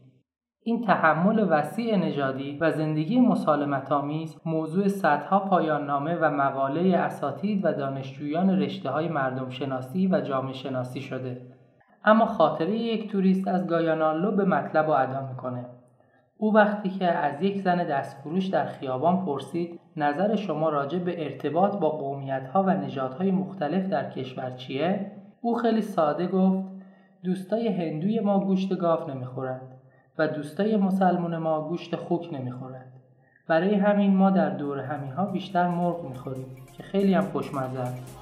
این 0.70 0.80
تحمل 0.80 1.46
وسیع 1.50 1.96
نژادی 1.96 2.58
و 2.60 2.70
زندگی 2.70 3.20
مسالمت 3.20 3.92
آمیز 3.92 4.36
موضوع 4.44 4.88
صدها 4.88 5.38
پایان 5.38 5.86
نامه 5.86 6.16
و 6.16 6.30
مقاله 6.30 6.96
اساتید 6.96 7.64
و 7.64 7.72
دانشجویان 7.72 8.50
رشته 8.50 8.90
های 8.90 9.08
مردم 9.08 9.48
شناسی 9.48 10.06
و 10.06 10.20
جامعه 10.20 10.52
شناسی 10.52 11.00
شده. 11.00 11.40
اما 12.04 12.26
خاطره 12.26 12.70
یک 12.70 13.10
توریست 13.10 13.48
از 13.48 13.66
گایانالو 13.66 14.36
به 14.36 14.44
مطلب 14.44 14.88
و 14.88 14.90
ادا 14.90 15.26
می‌کنه. 15.28 15.66
او 16.38 16.54
وقتی 16.54 16.90
که 16.90 17.06
از 17.06 17.42
یک 17.42 17.60
زن 17.60 17.84
دستفروش 17.84 18.46
در 18.46 18.66
خیابان 18.66 19.24
پرسید 19.24 19.80
نظر 19.96 20.36
شما 20.36 20.68
راجع 20.68 20.98
به 20.98 21.24
ارتباط 21.24 21.76
با 21.76 21.88
قومیت 21.88 22.48
ها 22.48 22.62
و 22.62 22.70
نژادهای 22.70 23.30
مختلف 23.30 23.86
در 23.86 24.10
کشور 24.10 24.50
چیه؟ 24.50 25.12
او 25.40 25.54
خیلی 25.54 25.82
ساده 25.82 26.26
گفت 26.26 26.64
دوستای 27.24 27.68
هندوی 27.68 28.20
ما 28.20 28.40
گوشت 28.40 28.78
گاو 28.78 29.10
نمی‌خورند. 29.10 29.79
و 30.20 30.26
دوستای 30.28 30.76
مسلمون 30.76 31.36
ما 31.36 31.68
گوشت 31.68 31.96
خوک 31.96 32.34
نمی‌خورند 32.34 32.92
برای 33.46 33.74
همین 33.74 34.16
ما 34.16 34.30
در 34.30 34.50
دور 34.50 34.78
همی 34.78 35.10
ها 35.10 35.24
بیشتر 35.24 35.68
مرغ 35.68 36.04
می‌خوریم 36.04 36.46
که 36.76 36.82
خیلی 36.82 37.14
هم 37.14 37.24
خوشمزه 37.24 37.80
است. 37.80 38.19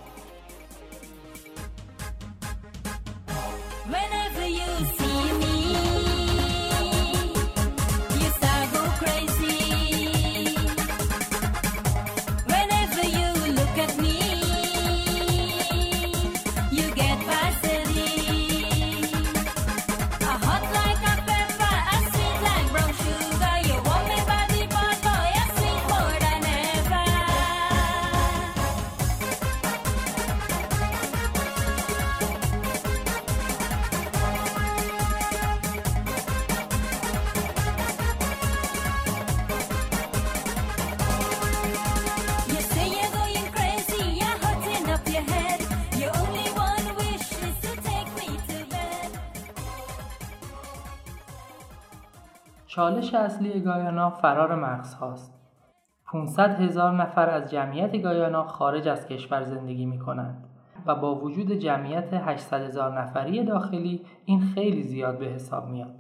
چالش 52.79 53.15
اصلی 53.15 53.61
گایانا 53.61 54.11
فرار 54.11 54.55
مغز 54.55 54.95
هاست. 54.95 55.35
500 56.07 56.61
هزار 56.61 56.93
نفر 56.93 57.31
از 57.31 57.51
جمعیت 57.51 58.03
گایانا 58.03 58.45
خارج 58.45 58.89
از 58.89 59.07
کشور 59.07 59.43
زندگی 59.43 59.87
می 59.87 59.99
کنند 59.99 60.45
و 60.87 60.95
با 60.95 61.15
وجود 61.15 61.53
جمعیت 61.53 62.09
800 62.13 62.63
هزار 62.63 63.01
نفری 63.01 63.45
داخلی 63.45 64.05
این 64.25 64.41
خیلی 64.41 64.83
زیاد 64.83 65.19
به 65.19 65.27
حساب 65.27 65.69
میاد. 65.69 65.95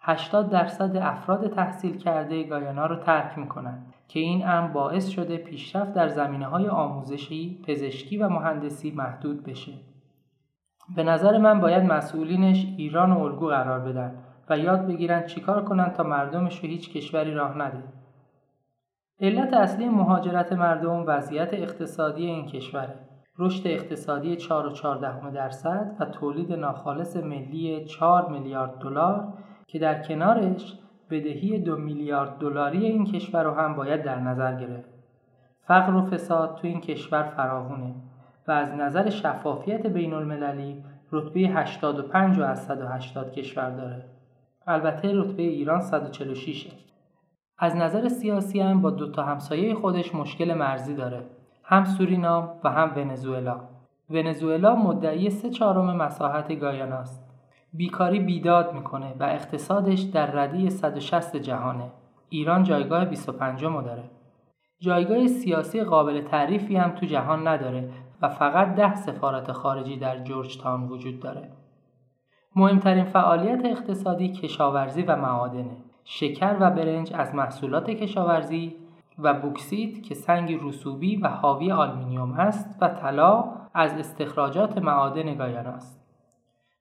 80 0.00 0.50
درصد 0.50 0.96
افراد 0.96 1.46
تحصیل 1.46 1.96
کرده 1.96 2.42
گایانا 2.42 2.86
رو 2.86 2.96
ترک 2.96 3.38
می 3.38 3.48
کنند 3.48 3.94
که 4.08 4.20
این 4.20 4.48
امر 4.48 4.68
باعث 4.68 5.08
شده 5.08 5.36
پیشرفت 5.36 5.92
در 5.92 6.08
زمینه 6.08 6.46
های 6.46 6.68
آموزشی، 6.68 7.62
پزشکی 7.66 8.18
و 8.18 8.28
مهندسی 8.28 8.90
محدود 8.90 9.44
بشه. 9.44 9.72
به 10.96 11.02
نظر 11.02 11.38
من 11.38 11.60
باید 11.60 11.84
مسئولینش 11.84 12.66
ایران 12.76 13.12
و 13.12 13.18
الگو 13.18 13.46
قرار 13.46 13.80
بدن 13.80 14.24
و 14.50 14.58
یاد 14.58 14.86
بگیرن 14.86 15.26
چیکار 15.26 15.64
کنن 15.64 15.92
تا 15.92 16.02
مردمش 16.02 16.60
رو 16.60 16.68
هیچ 16.68 16.92
کشوری 16.92 17.34
راه 17.34 17.58
نده. 17.58 17.82
علت 19.20 19.54
اصلی 19.54 19.88
مهاجرت 19.88 20.52
مردم 20.52 21.04
وضعیت 21.06 21.54
اقتصادی 21.54 22.26
این 22.26 22.46
کشوره. 22.46 22.94
رشد 23.38 23.66
اقتصادی 23.66 24.36
4.14 24.36 25.34
درصد 25.34 25.96
و 26.00 26.04
تولید 26.04 26.52
ناخالص 26.52 27.16
ملی 27.16 27.84
4 27.84 28.32
میلیارد 28.32 28.78
دلار 28.78 29.32
که 29.66 29.78
در 29.78 30.02
کنارش 30.02 30.78
بدهی 31.10 31.58
دو 31.58 31.76
میلیارد 31.76 32.38
دلاری 32.38 32.86
این 32.86 33.04
کشور 33.04 33.42
رو 33.42 33.54
هم 33.54 33.76
باید 33.76 34.02
در 34.02 34.20
نظر 34.20 34.54
گرفت. 34.54 34.90
فقر 35.60 35.94
و 35.94 36.06
فساد 36.06 36.56
تو 36.56 36.66
این 36.66 36.80
کشور 36.80 37.22
فراهونه 37.22 37.94
و 38.48 38.52
از 38.52 38.74
نظر 38.74 39.10
شفافیت 39.10 39.86
بین 39.86 40.14
المللی 40.14 40.84
رتبه 41.12 41.40
85 41.40 42.38
و 42.38 42.42
از 42.42 42.66
180 42.66 43.32
کشور 43.32 43.70
داره. 43.70 44.17
البته 44.68 45.12
رتبه 45.14 45.42
ایران 45.42 45.80
146 45.80 46.68
از 47.58 47.76
نظر 47.76 48.08
سیاسی 48.08 48.60
هم 48.60 48.80
با 48.80 48.90
دو 48.90 49.12
تا 49.12 49.22
همسایه 49.22 49.74
خودش 49.74 50.14
مشکل 50.14 50.54
مرزی 50.54 50.94
داره. 50.94 51.22
هم 51.64 51.84
سورینام 51.84 52.50
و 52.64 52.70
هم 52.70 52.92
ونزوئلا. 52.96 53.60
ونزوئلا 54.10 54.76
مدعی 54.76 55.30
سه 55.30 55.50
چهارم 55.50 55.96
مساحت 55.96 56.60
گایاناست. 56.60 57.24
بیکاری 57.72 58.20
بیداد 58.20 58.74
می‌کنه 58.74 59.14
و 59.20 59.22
اقتصادش 59.22 60.00
در 60.00 60.26
ردی 60.26 60.70
160 60.70 61.36
جهانه. 61.36 61.90
ایران 62.28 62.62
جایگاه 62.62 63.04
25 63.04 63.64
داره. 63.64 64.04
جایگاه 64.80 65.26
سیاسی 65.26 65.84
قابل 65.84 66.20
تعریفی 66.20 66.76
هم 66.76 66.90
تو 66.90 67.06
جهان 67.06 67.48
نداره 67.48 67.90
و 68.22 68.28
فقط 68.28 68.74
ده 68.74 68.94
سفارت 68.94 69.52
خارجی 69.52 69.96
در 69.96 70.18
جورج 70.18 70.58
تاون 70.58 70.88
وجود 70.88 71.20
داره. 71.20 71.57
مهمترین 72.56 73.04
فعالیت 73.04 73.64
اقتصادی 73.64 74.28
کشاورزی 74.28 75.02
و 75.02 75.16
معادنه. 75.16 75.76
شکر 76.04 76.56
و 76.60 76.70
برنج 76.70 77.12
از 77.14 77.34
محصولات 77.34 77.90
کشاورزی 77.90 78.76
و 79.18 79.34
بوکسیت 79.34 80.02
که 80.02 80.14
سنگ 80.14 80.58
رسوبی 80.62 81.16
و 81.16 81.28
حاوی 81.28 81.72
آلومینیوم 81.72 82.32
است 82.32 82.78
و 82.80 82.88
طلا 82.88 83.44
از 83.74 83.98
استخراجات 83.98 84.78
معادن 84.78 85.34
گایانا 85.34 85.70
است. 85.70 85.98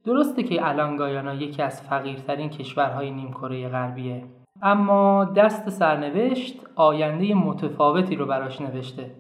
درسته 0.06 0.44
که 0.44 0.68
الان 0.68 0.96
گایانا 0.96 1.34
یکی 1.34 1.62
از 1.62 1.82
فقیرترین 1.82 2.50
کشورهای 2.50 3.12
نیمکره 3.12 3.70
غربیه 3.70 4.24
اما 4.62 5.26
دست 5.26 5.70
سرنوشت 5.70 6.60
آینده 6.76 7.34
متفاوتی 7.34 8.16
رو 8.16 8.26
براش 8.26 8.62
نوشته 8.62 9.12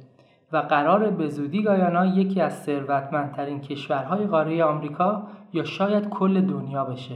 و 0.51 0.57
قرار 0.57 1.09
به 1.09 1.27
زودی 1.27 1.63
گایانا 1.63 2.05
یکی 2.05 2.41
از 2.41 2.63
ثروتمندترین 2.63 3.61
کشورهای 3.61 4.27
قاره 4.27 4.63
آمریکا 4.63 5.23
یا 5.53 5.63
شاید 5.63 6.09
کل 6.09 6.41
دنیا 6.41 6.83
بشه. 6.83 7.15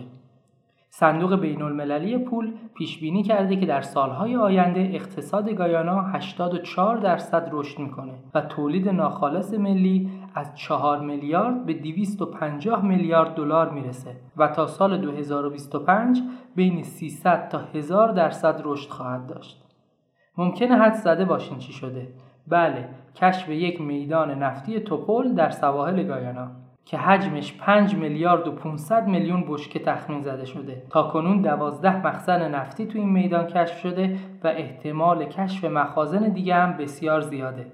صندوق 0.93 1.35
بین 1.39 1.61
المللی 1.61 2.17
پول 2.17 2.53
پیش 2.73 2.99
بینی 2.99 3.23
کرده 3.23 3.55
که 3.55 3.65
در 3.65 3.81
سالهای 3.81 4.35
آینده 4.35 4.79
اقتصاد 4.93 5.49
گایانا 5.49 6.01
84 6.01 6.97
درصد 6.97 7.49
رشد 7.51 7.79
می‌کنه 7.79 8.13
و 8.33 8.41
تولید 8.41 8.89
ناخالص 8.89 9.53
ملی 9.53 10.09
از 10.35 10.55
4 10.55 10.99
میلیارد 10.99 11.65
به 11.65 11.73
250 11.73 12.85
میلیارد 12.85 13.35
دلار 13.35 13.69
می‌رسه 13.69 14.15
و 14.37 14.47
تا 14.47 14.67
سال 14.67 14.97
2025 14.97 16.21
بین 16.55 16.83
300 16.83 17.49
تا 17.49 17.59
1000 17.73 18.11
درصد 18.11 18.61
رشد 18.63 18.89
خواهد 18.89 19.27
داشت. 19.27 19.63
ممکنه 20.37 20.75
حد 20.75 20.93
زده 20.93 21.25
باشین 21.25 21.57
چی 21.57 21.73
شده؟ 21.73 22.07
بله، 22.47 22.89
کشف 23.15 23.49
یک 23.49 23.81
میدان 23.81 24.43
نفتی 24.43 24.79
توپل 24.79 25.33
در 25.33 25.49
سواحل 25.49 26.03
گایانا 26.03 26.47
که 26.85 26.97
حجمش 26.97 27.53
5 27.53 27.95
میلیارد 27.95 28.47
و 28.47 28.51
500 28.51 29.07
میلیون 29.07 29.43
بشکه 29.47 29.79
تخمین 29.79 30.21
زده 30.21 30.45
شده 30.45 30.83
تا 30.89 31.03
کنون 31.03 31.41
12 31.41 32.07
مخزن 32.07 32.55
نفتی 32.55 32.85
تو 32.85 32.99
این 32.99 33.09
میدان 33.09 33.47
کشف 33.47 33.79
شده 33.79 34.17
و 34.43 34.47
احتمال 34.47 35.25
کشف 35.25 35.63
مخازن 35.63 36.29
دیگه 36.29 36.55
هم 36.55 36.77
بسیار 36.77 37.21
زیاده 37.21 37.65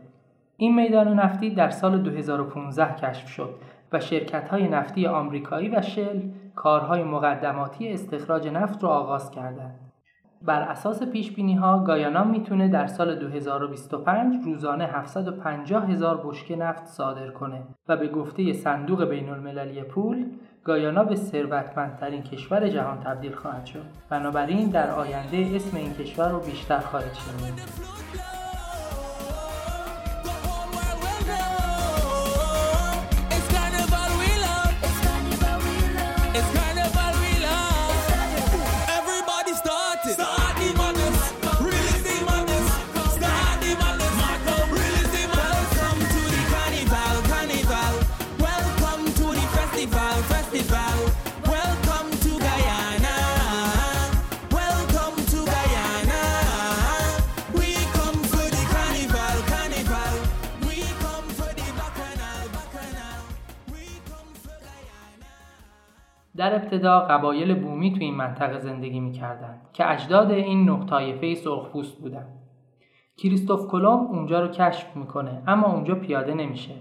این 0.58 0.76
میدان 0.76 1.20
نفتی 1.20 1.50
در 1.50 1.70
سال 1.70 2.02
2015 2.02 2.96
کشف 2.96 3.28
شد 3.28 3.56
و 3.92 4.00
شرکت 4.00 4.50
های 4.50 4.68
نفتی 4.68 5.08
آمریکایی 5.08 5.70
و 5.70 5.82
شل 5.82 6.22
کارهای 6.56 7.04
مقدماتی 7.04 7.94
استخراج 7.94 8.48
نفت 8.48 8.84
را 8.84 8.90
آغاز 8.90 9.32
کردند. 9.32 9.87
بر 10.46 10.62
اساس 10.62 11.04
پیش 11.04 11.32
بینی 11.32 11.56
ها 11.56 11.84
گایانا 11.84 12.24
می‌تونه 12.24 12.68
در 12.68 12.88
سال 12.88 13.16
2025 13.16 14.36
روزانه 14.46 14.84
750 14.84 15.90
هزار 15.92 16.22
بشکه 16.26 16.56
نفت 16.56 16.86
صادر 16.86 17.28
کنه 17.28 17.64
و 17.88 17.98
به 17.98 18.08
گفته 18.08 18.54
صندوق 18.54 19.10
بین 19.10 19.30
المللی 19.30 19.84
پول 19.84 20.26
گایانا 20.64 21.04
به 21.04 21.16
ثروتمندترین 21.16 22.22
کشور 22.22 22.70
جهان 22.70 23.00
تبدیل 23.00 23.36
خواهد 23.36 23.66
شد. 23.66 23.86
بنابراین 24.10 24.70
در 24.70 24.92
آینده 24.92 25.56
اسم 25.56 25.78
این 25.78 25.94
کشور 25.94 26.30
رو 26.30 26.40
بیشتر 26.40 26.80
خواهد 26.80 27.14
شنید 27.14 28.37
در 66.48 66.56
ابتدا 66.56 67.00
قبایل 67.00 67.60
بومی 67.60 67.94
تو 67.94 67.98
این 68.00 68.16
منطقه 68.16 68.60
زندگی 68.60 69.00
می‌کردند 69.00 69.62
که 69.74 69.92
اجداد 69.92 70.32
این 70.32 70.70
نه 70.70 70.86
طایفه 70.86 71.36
سرخپوست 71.36 72.02
بودند. 72.02 72.28
کریستوف 73.18 73.68
کلمب 73.68 74.12
اونجا 74.12 74.42
رو 74.42 74.48
کشف 74.48 74.96
می‌کنه 74.96 75.44
اما 75.48 75.68
اونجا 75.74 75.96
پیاده 75.96 76.34
نمیشه. 76.34 76.74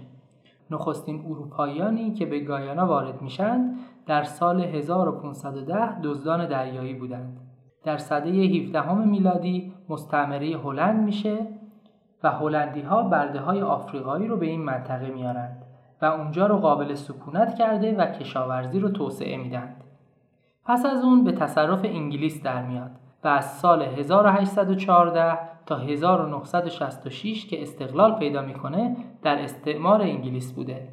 نخستین 0.71 1.25
اروپاییانی 1.25 2.13
که 2.13 2.25
به 2.25 2.39
گایانا 2.39 2.87
وارد 2.87 3.21
میشن 3.21 3.75
در 4.05 4.23
سال 4.23 4.61
1510 4.61 6.01
دزدان 6.03 6.47
دریایی 6.47 6.93
بودند. 6.93 7.37
در 7.83 7.97
سده 7.97 8.29
17 8.29 8.93
میلادی 8.93 9.73
مستعمره 9.89 10.57
هلند 10.57 11.05
میشه 11.05 11.47
و 12.23 12.31
هلندی 12.31 12.81
ها 12.81 13.03
برده 13.03 13.39
های 13.39 13.61
آفریقایی 13.61 14.27
رو 14.27 14.37
به 14.37 14.45
این 14.45 14.61
منطقه 14.61 15.09
میارند. 15.09 15.56
و 16.01 16.05
اونجا 16.05 16.47
رو 16.47 16.57
قابل 16.57 16.93
سکونت 16.93 17.55
کرده 17.55 17.95
و 17.95 18.05
کشاورزی 18.05 18.79
رو 18.79 18.89
توسعه 18.89 19.37
میدند. 19.37 19.83
پس 20.65 20.85
از 20.85 21.03
اون 21.03 21.23
به 21.23 21.31
تصرف 21.31 21.85
انگلیس 21.85 22.43
در 22.43 22.61
میاد 22.61 22.91
و 23.23 23.27
از 23.27 23.57
سال 23.57 23.81
1814 23.81 25.39
تا 25.65 25.77
1966 25.77 27.45
که 27.45 27.61
استقلال 27.61 28.19
پیدا 28.19 28.41
می‌کنه 28.41 28.97
در 29.21 29.39
استعمار 29.39 30.01
انگلیس 30.01 30.53
بوده. 30.53 30.87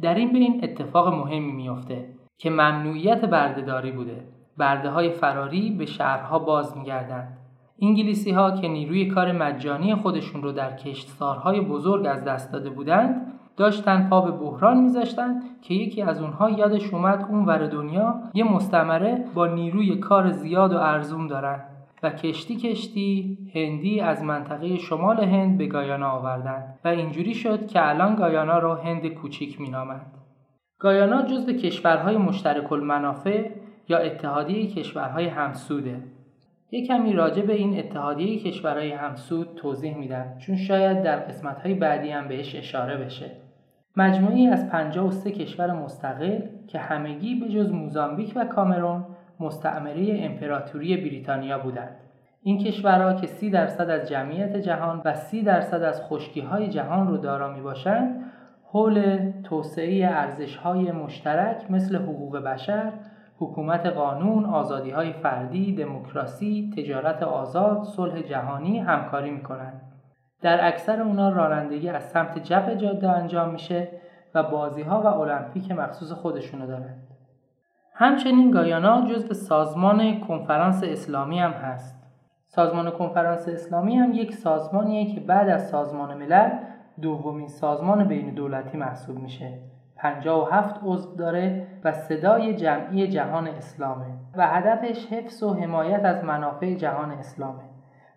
در 0.00 0.14
این 0.14 0.32
بین 0.32 0.60
اتفاق 0.64 1.14
مهمی 1.14 1.52
میافته 1.52 2.08
که 2.38 2.50
ممنوعیت 2.50 3.24
بردهداری 3.24 3.92
بوده. 3.92 4.24
برده 4.56 4.90
های 4.90 5.10
فراری 5.10 5.70
به 5.70 5.86
شهرها 5.86 6.38
باز 6.38 6.76
میگردند. 6.76 7.38
انگلیسی 7.82 8.30
ها 8.30 8.50
که 8.50 8.68
نیروی 8.68 9.06
کار 9.06 9.32
مجانی 9.32 9.94
خودشون 9.94 10.42
رو 10.42 10.52
در 10.52 10.76
کشتزارهای 10.76 11.60
بزرگ 11.60 12.06
از 12.06 12.24
دست 12.24 12.52
داده 12.52 12.70
بودند 12.70 13.37
داشتن 13.58 14.08
پا 14.08 14.20
به 14.20 14.30
بحران 14.30 14.80
میذاشتن 14.80 15.40
که 15.62 15.74
یکی 15.74 16.02
از 16.02 16.20
اونها 16.20 16.50
یادش 16.50 16.94
اومد 16.94 17.26
اون 17.30 17.44
ور 17.44 17.66
دنیا 17.66 18.14
یه 18.34 18.44
مستمره 18.52 19.24
با 19.34 19.46
نیروی 19.46 19.96
کار 19.96 20.30
زیاد 20.30 20.72
و 20.72 20.78
ارزون 20.78 21.26
دارن 21.26 21.60
و 22.02 22.10
کشتی 22.10 22.56
کشتی 22.56 23.38
هندی 23.54 24.00
از 24.00 24.22
منطقه 24.22 24.76
شمال 24.76 25.24
هند 25.24 25.58
به 25.58 25.66
گایانا 25.66 26.10
آوردن 26.10 26.74
و 26.84 26.88
اینجوری 26.88 27.34
شد 27.34 27.66
که 27.66 27.88
الان 27.88 28.14
گایانا 28.14 28.58
رو 28.58 28.74
هند 28.74 29.06
کوچیک 29.06 29.60
مینامند. 29.60 30.14
گایانا 30.78 31.22
جزو 31.22 31.52
کشورهای 31.52 32.16
مشترک 32.16 32.72
المنافع 32.72 33.50
یا 33.88 33.98
اتحادیه 33.98 34.66
کشورهای 34.66 35.26
همسوده. 35.26 36.02
یه 36.70 36.86
کمی 36.86 37.12
راجع 37.12 37.42
به 37.42 37.54
این 37.54 37.78
اتحادیه 37.78 38.38
کشورهای 38.38 38.92
همسود 38.92 39.48
توضیح 39.56 39.96
میدم 39.96 40.38
چون 40.38 40.56
شاید 40.56 41.02
در 41.02 41.16
قسمتهای 41.16 41.74
بعدی 41.74 42.10
هم 42.10 42.28
بهش 42.28 42.56
اشاره 42.56 42.96
بشه. 42.96 43.47
مجموعی 43.98 44.46
از 44.46 44.68
53 44.68 45.30
کشور 45.30 45.72
مستقل 45.72 46.40
که 46.66 46.78
همگی 46.78 47.34
به 47.34 47.48
جز 47.48 47.72
موزامبیک 47.72 48.32
و 48.36 48.44
کامرون 48.44 49.04
مستعمره 49.40 50.18
امپراتوری 50.20 50.96
بریتانیا 50.96 51.58
بودند. 51.58 51.96
این 52.42 52.58
کشورها 52.58 53.14
که 53.14 53.26
30 53.26 53.50
درصد 53.50 53.90
از 53.90 54.08
جمعیت 54.08 54.56
جهان 54.56 55.02
و 55.04 55.14
30 55.14 55.42
درصد 55.42 55.82
از 55.82 56.02
خشکی 56.02 56.40
های 56.40 56.68
جهان 56.68 57.08
رو 57.08 57.16
دارا 57.16 57.52
می 57.52 57.60
باشند، 57.60 58.24
حول 58.64 59.32
توسعه 59.44 60.06
ارزش 60.06 60.56
های 60.56 60.92
مشترک 60.92 61.70
مثل 61.70 61.96
حقوق 61.96 62.38
بشر، 62.38 62.92
حکومت 63.38 63.86
قانون، 63.86 64.44
آزادی 64.44 64.90
های 64.90 65.12
فردی، 65.12 65.72
دموکراسی، 65.72 66.70
تجارت 66.76 67.22
آزاد، 67.22 67.84
صلح 67.84 68.22
جهانی 68.22 68.78
همکاری 68.78 69.30
می 69.30 69.42
کنند. 69.42 69.87
در 70.42 70.66
اکثر 70.66 71.02
اونا 71.02 71.28
رانندگی 71.28 71.88
از 71.88 72.10
سمت 72.10 72.38
جب 72.38 72.74
جاده 72.74 73.10
انجام 73.10 73.50
میشه 73.50 73.88
و 74.34 74.42
بازی 74.42 74.82
ها 74.82 75.02
و 75.02 75.06
المپیک 75.06 75.72
مخصوص 75.72 76.12
خودشونو 76.12 76.66
دارن. 76.66 76.94
همچنین 77.94 78.50
گایانا 78.50 79.06
جزو 79.06 79.34
سازمان 79.34 80.20
کنفرانس 80.20 80.84
اسلامی 80.84 81.38
هم 81.38 81.50
هست. 81.50 81.98
سازمان 82.48 82.90
کنفرانس 82.90 83.48
اسلامی 83.48 83.96
هم 83.96 84.12
یک 84.12 84.34
سازمانیه 84.34 85.14
که 85.14 85.20
بعد 85.20 85.48
از 85.48 85.68
سازمان 85.68 86.14
ملل 86.14 86.50
دومین 87.02 87.48
سازمان 87.48 88.04
بین 88.04 88.34
دولتی 88.34 88.78
محسوب 88.78 89.18
میشه 89.18 89.58
57 89.96 90.80
عضو 90.84 91.14
داره 91.16 91.66
و 91.84 91.92
صدای 91.92 92.54
جمعی 92.54 93.08
جهان 93.08 93.48
اسلامه 93.48 94.06
و 94.36 94.46
هدفش 94.46 95.06
حفظ 95.06 95.42
و 95.42 95.54
حمایت 95.54 96.04
از 96.04 96.24
منافع 96.24 96.74
جهان 96.74 97.10
اسلامه 97.10 97.62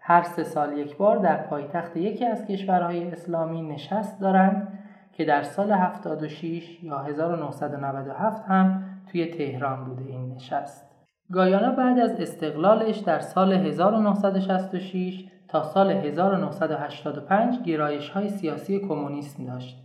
هر 0.03 0.23
سه 0.23 0.43
سال 0.43 0.77
یک 0.77 0.97
بار 0.97 1.17
در 1.17 1.37
پایتخت 1.37 1.97
یکی 1.97 2.25
از 2.25 2.45
کشورهای 2.45 3.11
اسلامی 3.11 3.61
نشست 3.61 4.21
دارند 4.21 4.79
که 5.13 5.25
در 5.25 5.43
سال 5.43 5.71
76 5.71 6.83
یا 6.83 6.99
1997 6.99 8.43
هم 8.47 8.83
توی 9.11 9.25
تهران 9.25 9.85
بوده 9.85 10.05
این 10.05 10.31
نشست 10.35 10.91
گایانا 11.31 11.71
بعد 11.71 11.99
از 11.99 12.19
استقلالش 12.19 12.97
در 12.97 13.19
سال 13.19 13.53
1966 13.53 15.25
تا 15.47 15.63
سال 15.63 15.91
1985 15.91 17.61
گرایش 17.61 18.09
های 18.09 18.29
سیاسی 18.29 18.79
کمونیسم 18.79 19.45
داشت 19.45 19.77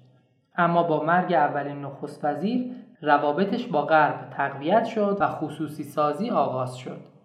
اما 0.57 0.83
با 0.83 1.05
مرگ 1.05 1.33
اولین 1.33 1.81
نخست 1.81 2.25
وزیر 2.25 2.73
روابطش 3.03 3.67
با 3.67 3.83
غرب 3.83 4.31
تقویت 4.31 4.85
شد 4.85 5.17
و 5.21 5.27
خصوصی 5.27 5.85
سازی 5.85 6.31
آغاز 6.31 6.77
شد. 6.77 7.16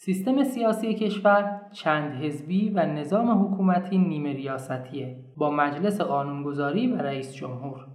سیستم 0.00 0.44
سیاسی 0.44 0.94
کشور 0.94 1.60
چند 1.72 2.12
حزبی 2.12 2.70
و 2.70 2.86
نظام 2.86 3.44
حکومتی 3.44 3.98
نیمه 3.98 4.32
ریاستیه 4.32 5.16
با 5.36 5.50
مجلس 5.50 6.00
قانونگذاری 6.00 6.92
و 6.92 6.96
رئیس 6.96 7.34
جمهور. 7.34 7.86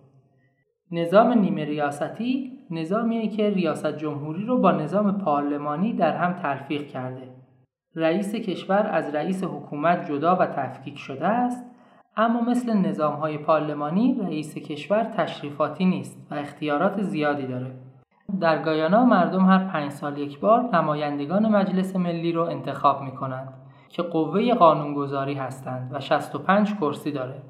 نظام 0.92 1.34
نیمه 1.34 1.66
ریاستی 1.66 2.60
نظامیه 2.72 3.28
که 3.28 3.50
ریاست 3.50 3.98
جمهوری 3.98 4.46
رو 4.46 4.58
با 4.58 4.72
نظام 4.72 5.18
پارلمانی 5.18 5.94
در 5.94 6.18
هم 6.18 6.34
تلفیق 6.34 6.88
کرده. 6.88 7.36
رئیس 7.96 8.36
کشور 8.36 8.89
از 8.92 9.16
رئیس 9.16 9.44
حکومت 9.44 10.12
جدا 10.12 10.36
و 10.36 10.46
تفکیک 10.46 10.98
شده 10.98 11.28
است 11.28 11.66
اما 12.18 12.42
مثل 12.42 12.74
نظام 12.74 13.13
های 13.13 13.38
پارلمانی 13.38 14.18
رئیس 14.22 14.56
کشور 14.56 15.04
تشریفاتی 15.04 15.86
نیست 15.86 16.28
و 16.32 16.36
اختیارات 16.36 17.02
زیادی 17.02 17.48
داره. 17.48 17.93
در 18.39 18.62
گایانا 18.62 19.06
مردم 19.06 19.46
هر 19.46 19.67
پنج 19.67 19.91
سال 19.91 20.17
یک 20.17 20.39
بار 20.39 20.69
نمایندگان 20.74 21.50
مجلس 21.50 21.96
ملی 21.96 22.32
رو 22.32 22.41
انتخاب 22.41 23.02
می 23.02 23.12
کنند 23.12 23.54
که 23.89 24.04
قوه 24.04 24.54
قانونگذاری 24.54 25.34
هستند 25.34 25.91
و 25.93 26.00
65 26.00 26.76
کرسی 26.76 27.12
داره. 27.12 27.41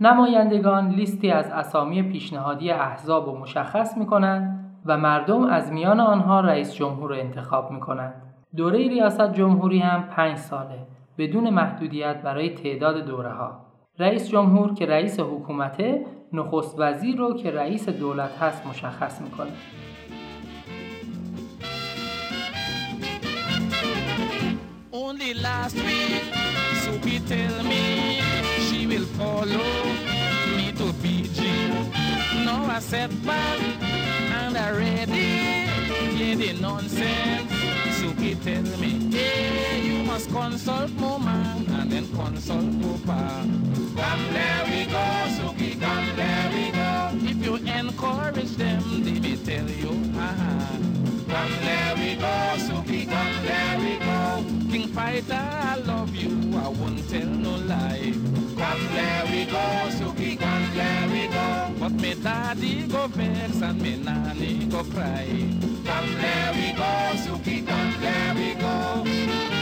نمایندگان 0.00 0.88
لیستی 0.88 1.30
از 1.30 1.50
اسامی 1.50 2.02
پیشنهادی 2.02 2.70
احزاب 2.70 3.28
و 3.28 3.38
مشخص 3.38 3.98
می 3.98 4.06
کنند 4.06 4.74
و 4.86 4.96
مردم 4.96 5.44
از 5.44 5.72
میان 5.72 6.00
آنها 6.00 6.40
رئیس 6.40 6.74
جمهور 6.74 7.12
انتخاب 7.12 7.70
می 7.70 7.80
کنند. 7.80 8.22
دوره 8.56 8.78
ریاست 8.78 9.32
جمهوری 9.32 9.78
هم 9.78 10.02
پنج 10.02 10.36
ساله 10.36 10.78
بدون 11.18 11.50
محدودیت 11.50 12.22
برای 12.22 12.50
تعداد 12.50 13.04
دوره 13.04 13.30
ها. 13.30 13.50
رئیس 13.98 14.28
جمهور 14.28 14.74
که 14.74 14.86
رئیس 14.86 15.20
حکومته 15.20 16.06
نخست 16.32 16.80
وزیر 16.80 17.16
رو 17.16 17.34
که 17.34 17.50
رئیس 17.50 17.88
دولت 17.88 18.42
هست 18.42 18.66
مشخص 18.66 19.22
می‌کنه. 19.22 19.50
Only 24.96 25.34
last 25.34 25.74
week, 25.74 26.22
Suki 26.84 27.18
tell 27.26 27.64
me 27.64 28.22
she 28.68 28.86
will 28.86 29.04
follow 29.18 29.66
me 30.56 30.70
to 30.70 30.92
PG. 31.02 31.40
No, 32.44 32.64
I 32.70 32.78
said 32.78 33.10
back 33.26 33.58
and 33.82 34.56
I 34.56 34.70
ready, 34.70 35.58
yeah, 36.16 36.36
the 36.36 36.52
nonsense. 36.60 37.50
Suki 37.98 38.40
tell 38.44 38.62
me, 38.78 39.10
hey, 39.10 39.82
you 39.84 40.04
must 40.04 40.30
consult 40.30 40.92
mama 40.92 41.64
and 41.70 41.90
then 41.90 42.06
consult 42.14 42.70
papa. 43.04 43.48
Come, 43.96 44.24
there 44.32 44.64
we 44.70 44.84
go, 44.86 45.06
Suki, 45.34 45.80
come, 45.80 46.06
there 46.14 46.50
we 46.54 46.70
go. 46.70 47.30
If 47.30 47.44
you 47.44 47.56
encourage 47.56 48.54
them, 48.54 49.02
they 49.02 49.18
may 49.18 49.36
tell 49.38 49.68
you, 49.68 50.12
haha. 50.14 50.78
Come, 51.26 51.52
there 51.64 51.96
we 51.96 52.14
go, 52.14 52.34
Suki, 52.58 53.08
come. 53.10 53.43
King 55.14 55.30
I 55.30 55.76
love 55.76 56.12
you, 56.16 56.58
I 56.58 56.68
won't 56.68 57.08
tell 57.08 57.24
no 57.26 57.54
lie. 57.54 58.12
Come, 58.58 58.86
there 58.94 59.24
we 59.30 59.44
go, 59.44 59.64
Suki, 59.90 60.36
come, 60.36 60.70
there 60.74 61.08
we 61.08 61.28
go. 61.28 61.72
But 61.78 61.92
me 61.92 62.14
daddy 62.14 62.88
go 62.88 63.06
vex 63.06 63.62
and 63.62 63.80
me 63.80 63.96
nanny 63.96 64.66
go 64.66 64.82
cry. 64.82 65.26
Come, 65.86 66.14
there 66.20 66.52
we 66.54 66.72
go, 66.72 66.92
Suki, 67.24 67.64
come, 67.64 67.94
there 68.00 68.34
we 68.34 68.54
go. 68.54 69.53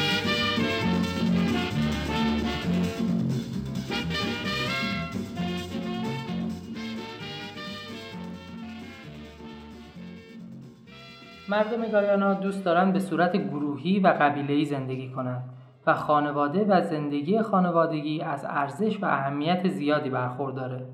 مردم 11.52 11.88
گایانا 11.88 12.34
دوست 12.34 12.64
دارند 12.64 12.92
به 12.92 12.98
صورت 12.98 13.36
گروهی 13.36 14.00
و 14.00 14.08
قبیله‌ای 14.08 14.64
زندگی 14.64 15.10
کنند 15.10 15.44
و 15.86 15.94
خانواده 15.94 16.64
و 16.64 16.80
زندگی 16.80 17.42
خانوادگی 17.42 18.20
از 18.22 18.46
ارزش 18.48 19.02
و 19.02 19.06
اهمیت 19.06 19.68
زیادی 19.68 20.10
برخورداره. 20.10 20.86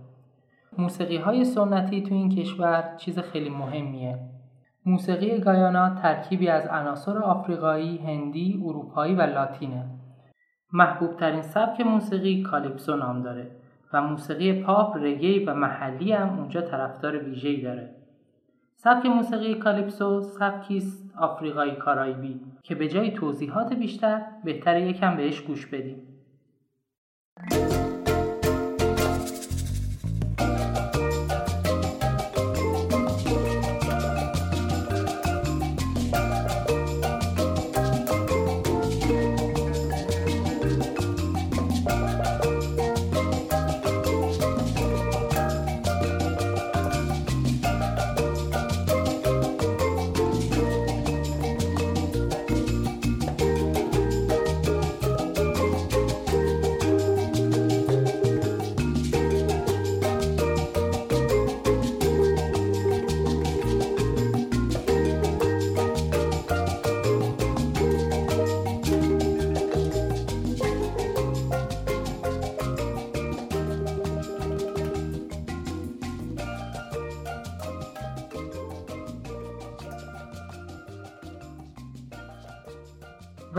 موسیقی 0.78 1.16
های 1.16 1.44
سنتی 1.44 2.02
تو 2.02 2.14
این 2.14 2.28
کشور 2.28 2.94
چیز 2.96 3.18
خیلی 3.18 3.50
مهمیه. 3.50 4.18
موسیقی 4.86 5.38
گایانا 5.38 5.94
ترکیبی 5.94 6.48
از 6.48 6.66
عناصر 6.66 7.18
آفریقایی، 7.18 7.98
هندی، 7.98 8.62
اروپایی 8.64 9.14
و 9.14 9.22
لاتینه. 9.22 9.84
محبوب 10.72 11.16
ترین 11.16 11.42
سبک 11.42 11.80
موسیقی 11.80 12.42
کالیپسو 12.42 12.96
نام 12.96 13.22
داره 13.22 13.50
و 13.92 14.02
موسیقی 14.02 14.62
پاپ، 14.62 14.96
رگی 14.96 15.44
و 15.44 15.54
محلی 15.54 16.12
هم 16.12 16.38
اونجا 16.38 16.60
طرفدار 16.60 17.18
ویژه‌ای 17.18 17.62
داره. 17.62 17.97
سبک 18.80 19.06
موسیقی 19.06 19.54
کالیپسو 19.54 20.22
سبکی 20.22 20.76
است 20.76 21.14
آفریقایی 21.16 21.76
کارائیبی 21.76 22.40
که 22.62 22.74
به 22.74 22.88
جای 22.88 23.10
توضیحات 23.10 23.72
بیشتر 23.72 24.26
بهتر 24.44 24.80
یکم 24.80 25.16
بهش 25.16 25.40
گوش 25.40 25.66
بدیم. 25.66 26.02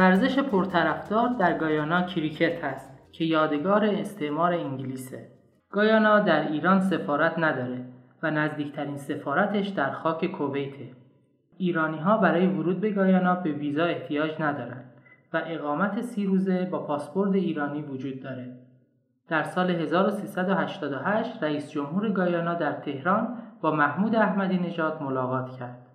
ورزش 0.10 0.40
پرطرفدار 0.40 1.30
در 1.30 1.58
گایانا 1.58 2.02
کریکت 2.02 2.64
هست 2.64 2.92
که 3.12 3.26
یادگار 3.26 3.86
استعمار 3.86 4.54
انگلیسه. 4.54 5.28
گایانا 5.72 6.20
در 6.20 6.48
ایران 6.48 6.80
سفارت 6.80 7.40
نداره 7.40 7.86
و 8.24 8.32
نزدیکترین 8.32 8.98
سفارتش 8.98 9.68
در 9.68 9.92
خاک 9.92 10.26
کویته. 10.26 10.92
ایرانی 11.58 11.98
ها 11.98 12.18
برای 12.18 12.48
ورود 12.48 12.80
به 12.80 12.90
گایانا 12.90 13.36
به 13.36 13.52
ویزا 13.52 13.86
احتیاج 13.86 14.32
ندارند 14.40 14.94
و 15.34 15.42
اقامت 15.46 16.02
سی 16.02 16.26
روزه 16.26 16.66
با 16.66 16.80
پاسپورت 16.80 17.36
ایرانی 17.36 17.82
وجود 17.82 18.24
داره. 18.24 18.58
در 19.28 19.44
سال 19.44 19.72
1388 19.72 21.44
رئیس 21.44 21.72
جمهور 21.72 22.10
گایانا 22.10 22.54
در 22.54 22.74
تهران 22.74 23.38
با 23.62 23.72
محمود 23.72 24.16
احمدی 24.16 24.58
نژاد 24.58 25.02
ملاقات 25.02 25.52
کرد. 25.60 25.89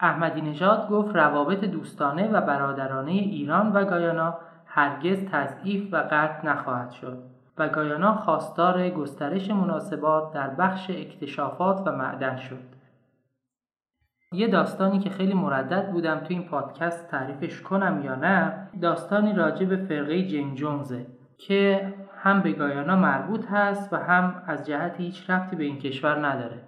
احمدی 0.00 0.40
نژاد 0.40 0.88
گفت 0.88 1.16
روابط 1.16 1.64
دوستانه 1.64 2.28
و 2.28 2.40
برادرانه 2.40 3.10
ایران 3.10 3.72
و 3.72 3.84
گایانا 3.84 4.38
هرگز 4.66 5.24
تضعیف 5.24 5.94
و 5.94 5.96
قطع 5.96 6.46
نخواهد 6.46 6.90
شد 6.90 7.18
و 7.58 7.68
گایانا 7.68 8.14
خواستار 8.14 8.90
گسترش 8.90 9.50
مناسبات 9.50 10.32
در 10.32 10.50
بخش 10.50 10.90
اکتشافات 10.90 11.82
و 11.86 11.92
معدن 11.92 12.36
شد. 12.36 12.78
یه 14.32 14.48
داستانی 14.48 14.98
که 14.98 15.10
خیلی 15.10 15.34
مردد 15.34 15.90
بودم 15.92 16.18
تو 16.18 16.26
این 16.28 16.42
پادکست 16.42 17.10
تعریفش 17.10 17.62
کنم 17.62 18.04
یا 18.04 18.14
نه 18.14 18.68
داستانی 18.82 19.32
راجع 19.32 19.66
به 19.66 19.76
فرقه 19.76 20.22
جیم 20.22 20.54
جونزه 20.54 21.06
که 21.38 21.94
هم 22.22 22.42
به 22.42 22.52
گایانا 22.52 22.96
مربوط 22.96 23.46
هست 23.50 23.92
و 23.92 23.96
هم 23.96 24.42
از 24.46 24.66
جهت 24.66 24.96
هیچ 24.96 25.30
رفتی 25.30 25.56
به 25.56 25.64
این 25.64 25.78
کشور 25.78 26.26
نداره 26.26 26.67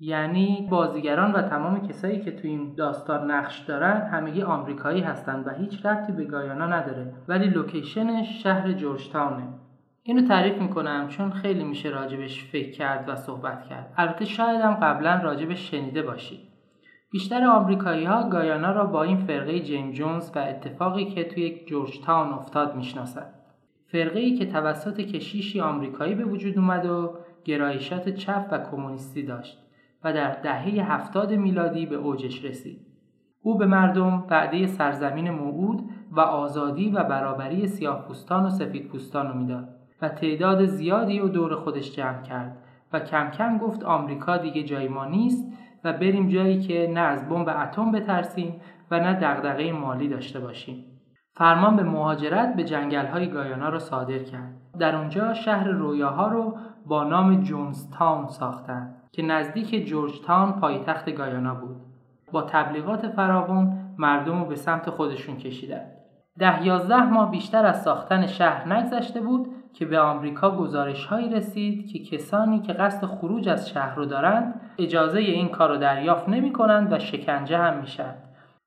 یعنی 0.00 0.68
بازیگران 0.70 1.32
و 1.32 1.42
تمام 1.42 1.88
کسایی 1.88 2.20
که 2.20 2.30
تو 2.30 2.48
این 2.48 2.74
داستان 2.74 3.30
نقش 3.30 3.58
دارن 3.58 4.00
همگی 4.00 4.42
آمریکایی 4.42 5.00
هستند 5.00 5.46
و 5.46 5.50
هیچ 5.50 5.86
رفتی 5.86 6.12
به 6.12 6.24
گایانا 6.24 6.66
نداره. 6.66 7.14
ولی 7.28 7.46
لوکیشنش 7.46 8.42
شهر 8.42 8.72
جورج 8.72 9.08
تاونه 9.08 9.48
اینو 10.02 10.28
تعریف 10.28 10.58
می‌کنم 10.58 11.08
چون 11.08 11.30
خیلی 11.30 11.64
میشه 11.64 11.88
راجبش 11.88 12.44
فکر 12.44 12.70
کرد 12.70 13.08
و 13.08 13.16
صحبت 13.16 13.64
کرد. 13.64 13.94
البته 13.96 14.24
شاید 14.24 14.60
هم 14.60 14.74
قبلا 14.74 15.20
راجبش 15.22 15.70
شنیده 15.70 16.02
باشید. 16.02 16.40
بیشتر 17.10 17.44
آمریکایی 17.44 18.04
ها 18.04 18.28
گایانا 18.28 18.72
را 18.72 18.84
با 18.84 19.02
این 19.02 19.16
فرقه 19.16 19.60
جیم 19.60 19.90
جونز 19.90 20.30
و 20.34 20.38
اتفاقی 20.38 21.04
که 21.04 21.24
توی 21.24 21.64
جورج 21.66 22.00
تاون 22.00 22.32
افتاد 22.32 22.76
می‌شناسند. 22.76 23.34
فرقه 23.86 24.18
ای 24.18 24.34
که 24.34 24.46
توسط 24.46 25.00
کشیشی 25.00 25.60
آمریکایی 25.60 26.14
به 26.14 26.24
وجود 26.24 26.58
اومد 26.58 26.86
و 26.86 27.18
گرایشات 27.44 28.08
چپ 28.08 28.48
و 28.50 28.58
کمونیستی 28.70 29.22
داشت. 29.22 29.65
و 30.06 30.12
در 30.12 30.32
دهه 30.32 30.92
هفتاد 30.92 31.32
میلادی 31.32 31.86
به 31.86 31.96
اوجش 31.96 32.44
رسید. 32.44 32.86
او 33.42 33.58
به 33.58 33.66
مردم 33.66 34.24
وعده 34.30 34.66
سرزمین 34.66 35.30
موعود 35.30 35.90
و 36.10 36.20
آزادی 36.20 36.90
و 36.90 37.04
برابری 37.04 37.66
سیاهپوستان 37.66 38.46
و 38.46 38.50
سفیدپوستان 38.50 39.28
رو 39.28 39.34
می‌داد 39.34 39.68
و 40.02 40.08
تعداد 40.08 40.64
زیادی 40.64 41.18
رو 41.18 41.28
دور 41.28 41.54
خودش 41.54 41.92
جمع 41.92 42.22
کرد 42.22 42.58
و 42.92 43.00
کم 43.00 43.30
کم 43.30 43.58
گفت 43.58 43.84
آمریکا 43.84 44.36
دیگه 44.36 44.62
جای 44.62 44.88
ما 44.88 45.04
نیست 45.04 45.52
و 45.84 45.92
بریم 45.92 46.28
جایی 46.28 46.60
که 46.60 46.90
نه 46.94 47.00
از 47.00 47.28
بمب 47.28 47.48
اتم 47.48 47.92
بترسیم 47.92 48.60
و 48.90 49.00
نه 49.00 49.14
دغدغه 49.14 49.72
مالی 49.72 50.08
داشته 50.08 50.40
باشیم. 50.40 50.84
فرمان 51.34 51.76
به 51.76 51.82
مهاجرت 51.82 52.56
به 52.56 52.64
جنگل 52.64 53.06
های 53.06 53.30
گایانا 53.30 53.68
را 53.68 53.78
صادر 53.78 54.18
کرد. 54.18 54.54
در 54.78 54.96
اونجا 54.96 55.34
شهر 55.34 55.68
رویاها 55.68 56.28
رو 56.28 56.56
با 56.86 57.04
نام 57.04 57.42
جونز 57.42 57.90
تاون 57.90 58.26
ساختند 58.26 59.05
که 59.16 59.22
نزدیک 59.22 59.86
جورج 59.86 60.12
تاون 60.26 60.52
پایتخت 60.52 61.10
گایانا 61.10 61.54
بود. 61.54 61.76
با 62.32 62.42
تبلیغات 62.42 63.08
فراوان 63.08 63.94
مردم 63.98 64.40
رو 64.40 64.48
به 64.48 64.56
سمت 64.56 64.90
خودشون 64.90 65.36
کشیدند. 65.36 65.92
ده 66.38 66.66
یازده 66.66 67.04
ماه 67.04 67.30
بیشتر 67.30 67.66
از 67.66 67.82
ساختن 67.82 68.26
شهر 68.26 68.74
نگذشته 68.74 69.20
بود 69.20 69.48
که 69.74 69.86
به 69.86 69.98
آمریکا 69.98 70.50
گزارش 70.50 71.06
هایی 71.06 71.28
رسید 71.28 71.86
که 71.86 71.98
کسانی 71.98 72.60
که 72.60 72.72
قصد 72.72 73.06
خروج 73.06 73.48
از 73.48 73.68
شهر 73.68 73.94
رو 73.94 74.04
دارند 74.04 74.60
اجازه 74.78 75.18
این 75.18 75.48
کار 75.48 75.68
رو 75.68 75.76
دریافت 75.76 76.28
نمی 76.28 76.52
کنند 76.52 76.92
و 76.92 76.98
شکنجه 76.98 77.58
هم 77.58 77.80
میشن 77.80 78.14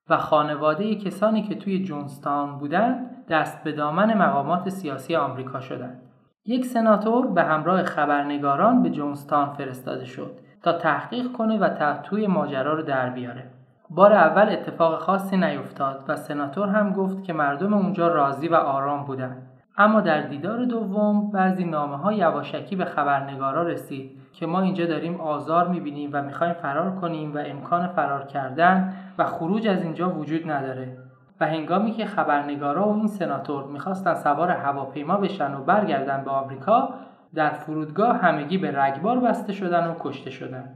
و 0.10 0.18
خانواده 0.18 0.96
کسانی 0.96 1.42
که 1.42 1.56
توی 1.56 1.84
جونستان 1.84 2.60
بودند 2.60 3.26
دست 3.30 3.64
به 3.64 3.72
دامن 3.72 4.18
مقامات 4.18 4.70
سیاسی 4.70 5.16
آمریکا 5.16 5.60
شدند. 5.60 6.09
یک 6.46 6.66
سناتور 6.66 7.28
به 7.28 7.44
همراه 7.44 7.84
خبرنگاران 7.84 8.84
به 8.84 8.90
جونستان 8.90 9.50
فرستاده 9.50 10.06
شد 10.06 10.40
تا 10.64 10.74
تحقیق 10.74 11.32
کنه 11.32 11.58
و 11.58 11.94
توی 12.04 12.28
ماجرا 12.28 12.74
رو 12.74 12.82
در 12.82 13.10
بیاره. 13.10 13.44
بار 13.90 14.14
اول 14.14 14.50
اتفاق 14.50 15.00
خاصی 15.00 15.38
نیفتاد 15.38 16.06
و 16.08 16.16
سناتور 16.16 16.68
هم 16.68 16.94
گفت 16.94 17.24
که 17.24 17.34
مردم 17.34 17.74
اونجا 17.74 18.08
راضی 18.08 18.48
و 18.48 18.56
آرام 18.56 19.06
بودند. 19.06 19.48
اما 19.78 20.02
در 20.02 20.22
دیدار 20.22 20.66
دوم 20.66 21.32
بعضی 21.32 21.66
نامه 21.66 21.98
ها 21.98 22.14
یواشکی 22.14 22.76
به 22.76 22.86
خبرنگارا 22.86 23.64
رسید 23.64 24.12
که 24.34 24.46
ما 24.46 24.62
اینجا 24.62 24.86
داریم 24.86 25.22
آزار 25.22 25.68
می‌بینیم 25.68 26.10
و 26.14 26.22
می‌خوایم 26.22 26.54
فرار 26.54 26.96
کنیم 26.96 27.36
و 27.36 27.38
امکان 27.46 27.88
فرار 27.88 28.24
کردن 28.24 28.94
و 29.18 29.26
خروج 29.26 29.68
از 29.68 29.84
اینجا 29.84 30.10
وجود 30.10 30.52
نداره 30.52 30.98
و 31.40 31.48
هنگامی 31.48 31.92
که 31.92 32.06
خبرنگارا 32.06 32.90
و 32.90 32.96
این 32.96 33.08
سناتور 33.08 33.64
می‌خواستن 33.64 34.14
سوار 34.14 34.52
هواپیما 34.52 35.18
بشن 35.18 35.54
و 35.54 35.64
برگردن 35.64 36.24
به 36.24 36.32
آمریکا 36.32 36.90
در 37.36 37.50
فرودگاه 37.50 38.18
همگی 38.18 38.58
به 38.58 38.82
رگبار 38.82 39.20
بسته 39.20 39.54
شدن 39.54 39.88
و 39.88 39.94
کشته 40.00 40.30
شدن. 40.30 40.76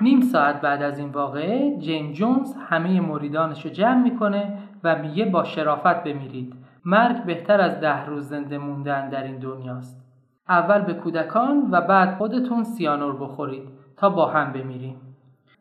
نیم 0.00 0.20
ساعت 0.20 0.60
بعد 0.60 0.82
از 0.82 0.98
این 0.98 1.08
واقعه 1.08 1.78
جیم 1.78 2.12
جونز 2.12 2.54
همه 2.68 3.00
مریدانش 3.00 3.64
رو 3.64 3.70
جمع 3.70 4.02
می‌کنه 4.02 4.58
و 4.84 4.96
میگه 4.96 5.24
با 5.24 5.44
شرافت 5.44 6.04
بمیرید. 6.04 6.54
مرگ 6.84 7.24
بهتر 7.24 7.60
از 7.60 7.80
ده 7.80 8.06
روز 8.06 8.28
زنده 8.28 8.58
موندن 8.58 9.08
در 9.08 9.22
این 9.22 9.38
دنیاست. 9.38 10.04
اول 10.48 10.80
به 10.80 10.94
کودکان 10.94 11.68
و 11.70 11.80
بعد 11.80 12.14
خودتون 12.14 12.64
سیانور 12.64 13.16
بخورید 13.16 13.68
تا 13.96 14.10
با 14.10 14.26
هم 14.26 14.52
بمیریم. 14.52 14.96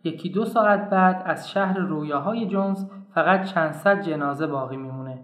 یکی 0.03 0.29
دو 0.29 0.45
ساعت 0.45 0.89
بعد 0.89 1.23
از 1.25 1.49
شهر 1.49 1.77
رویاهای 1.77 2.45
جونز 2.45 2.85
فقط 3.17 3.53
چند 3.53 3.73
صد 3.73 4.01
جنازه 4.01 4.47
باقی 4.47 4.77
میمونه 4.77 5.19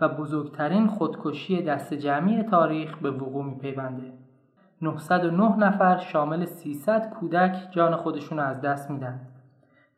و 0.00 0.08
بزرگترین 0.08 0.86
خودکشی 0.86 1.62
دست 1.62 1.94
جمعی 1.94 2.42
تاریخ 2.42 2.98
به 2.98 3.10
وقوع 3.10 3.44
میپیونده 3.44 4.12
909 4.82 5.56
نفر 5.56 5.98
شامل 5.98 6.44
300 6.44 7.10
کودک 7.10 7.56
جان 7.70 7.96
خودشون 7.96 8.38
از 8.38 8.60
دست 8.60 8.90
میدن 8.90 9.20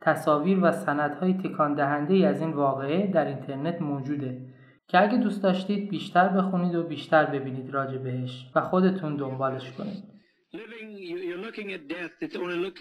تصاویر 0.01 0.59
و 0.63 0.73
سندهای 0.73 1.35
تکان 1.35 1.75
دهنده 1.75 2.27
از 2.27 2.41
این 2.41 2.53
واقعه 2.53 3.07
در 3.07 3.25
اینترنت 3.25 3.83
موجوده 3.83 4.41
که 4.89 5.03
اگه 5.03 5.19
دوست 5.19 5.43
داشتید 5.43 5.91
بیشتر 5.91 6.29
بخونید 6.29 6.75
و 6.75 6.83
بیشتر 6.83 7.27
ببینید 7.27 7.75
راجع 7.75 7.99
بهش 7.99 8.51
و 8.55 8.61
خودتون 8.61 9.17
دنبالش 9.17 9.73
کنید 9.73 10.11
Living, 10.53 10.91
you're 10.99 11.39
looking 11.39 11.73
at 11.73 11.87
death. 11.87 12.11
It 12.21 12.35
only 12.37 12.57
looks. 12.57 12.81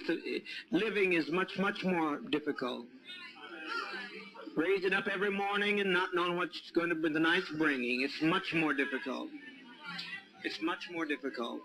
Living 0.72 1.14
is 1.14 1.30
much, 1.40 1.60
much 1.60 1.86
more 1.86 2.18
difficult. 2.32 2.88
Raising 4.59 4.93
up 4.93 5.07
every 5.13 5.31
morning 5.31 5.81
and 5.81 5.93
not 5.93 6.11
knowing 6.15 6.37
what's 6.37 6.71
going 6.71 6.89
to 6.91 6.95
be 6.95 7.09
the 7.09 7.21
night's 7.21 7.51
bringing. 7.59 8.03
It's 8.03 8.23
much 8.23 8.55
more 8.55 8.73
difficult. 8.73 9.29
It's 10.45 10.61
much 10.63 10.91
more 10.93 11.07
difficult. 11.07 11.61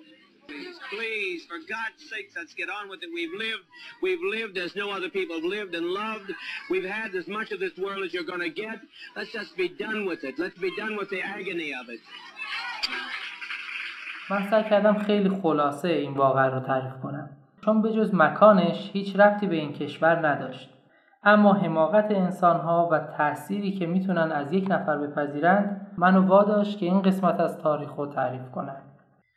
Please, 0.48 0.80
please, 0.89 1.45
for 1.45 1.60
God's 1.60 2.02
sake, 2.10 2.30
let's 2.36 2.56
get 2.56 2.69
on 2.69 2.89
with 2.89 3.04
it. 3.04 3.10
We've 3.13 3.36
lived, 3.38 3.65
we've 4.02 4.24
lived 4.38 4.58
as 4.58 4.76
no 4.76 4.89
other 4.89 5.10
people 5.10 5.36
have 5.36 5.43
lived 5.43 5.76
and 5.76 5.86
loved. 5.86 6.32
We've 6.72 6.89
had 7.00 7.13
as 7.13 7.28
much 7.28 7.52
of 7.52 7.60
this 7.60 7.78
world 7.78 8.04
as 8.04 8.13
you're 8.13 8.24
going 8.24 8.45
to 8.50 8.50
get. 8.50 8.80
Let's 9.15 9.32
just 9.32 9.56
be 9.56 9.69
done 9.69 10.06
with 10.06 10.24
it. 10.24 10.39
Let's 10.39 10.58
be 10.58 10.72
done 10.76 10.98
with 10.98 11.10
the 11.12 11.22
agony 11.22 11.74
of 11.74 11.89
it. 11.89 12.00
من 14.30 14.50
سعی 14.50 14.63
کردم 14.69 15.04
خیلی 15.04 15.30
خلاصه 15.30 15.89
این 15.89 16.13
واقع 16.13 16.50
رو 16.50 16.60
تعریف 16.60 16.93
کنم 17.04 17.30
چون 17.65 17.82
به 17.82 17.93
جز 17.93 18.13
مکانش 18.13 18.89
هیچ 18.93 19.15
رفتی 19.15 19.48
به 19.48 19.56
این 19.56 19.74
کشور 19.74 20.28
نداشت 20.28 20.69
اما 21.25 21.53
حماقت 21.53 22.11
انسانها 22.11 22.89
و 22.93 22.99
تأثیری 22.99 23.73
که 23.73 23.87
می‌تونن 23.87 24.33
از 24.33 24.53
یک 24.53 24.71
نفر 24.71 24.99
بپذیرند 24.99 25.87
منو 25.97 26.27
واداشت 26.27 26.79
که 26.79 26.87
این 26.87 27.03
قسمت 27.03 27.41
از 27.41 27.59
تاریخ 27.59 27.95
رو 27.97 28.07
تعریف 28.07 28.51
کنم 28.51 28.77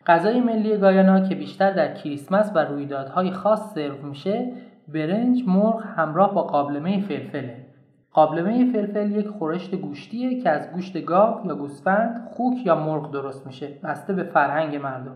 غذای 0.08 0.40
ملی 0.40 0.78
گایانا 0.78 1.20
که 1.20 1.36
بیشتر 1.36 1.72
در 1.72 1.94
کریسمس 1.94 2.52
و 2.56 2.60
رویدادهای 2.60 3.32
خاص 3.32 3.74
سرو 3.74 4.06
میشه 4.08 4.52
برنج 4.88 5.44
مرغ 5.48 5.84
همراه 5.96 6.34
با 6.34 6.44
قابلمه 6.44 7.02
فلفله. 7.02 7.66
قابلمه 8.14 8.72
فلفل 8.72 9.12
یک 9.12 9.28
خورشت 9.28 9.76
گوشتیه 9.76 10.42
که 10.42 10.50
از 10.50 10.72
گوشت 10.72 11.06
گاو 11.06 11.48
یا 11.48 11.56
گوسفند 11.56 12.28
خوک 12.32 12.66
یا 12.66 12.76
مرغ 12.76 13.12
درست 13.12 13.48
میشه 13.48 13.68
بسته 13.84 14.14
به 14.14 14.24
فرهنگ 14.24 14.76
مردم. 14.76 15.16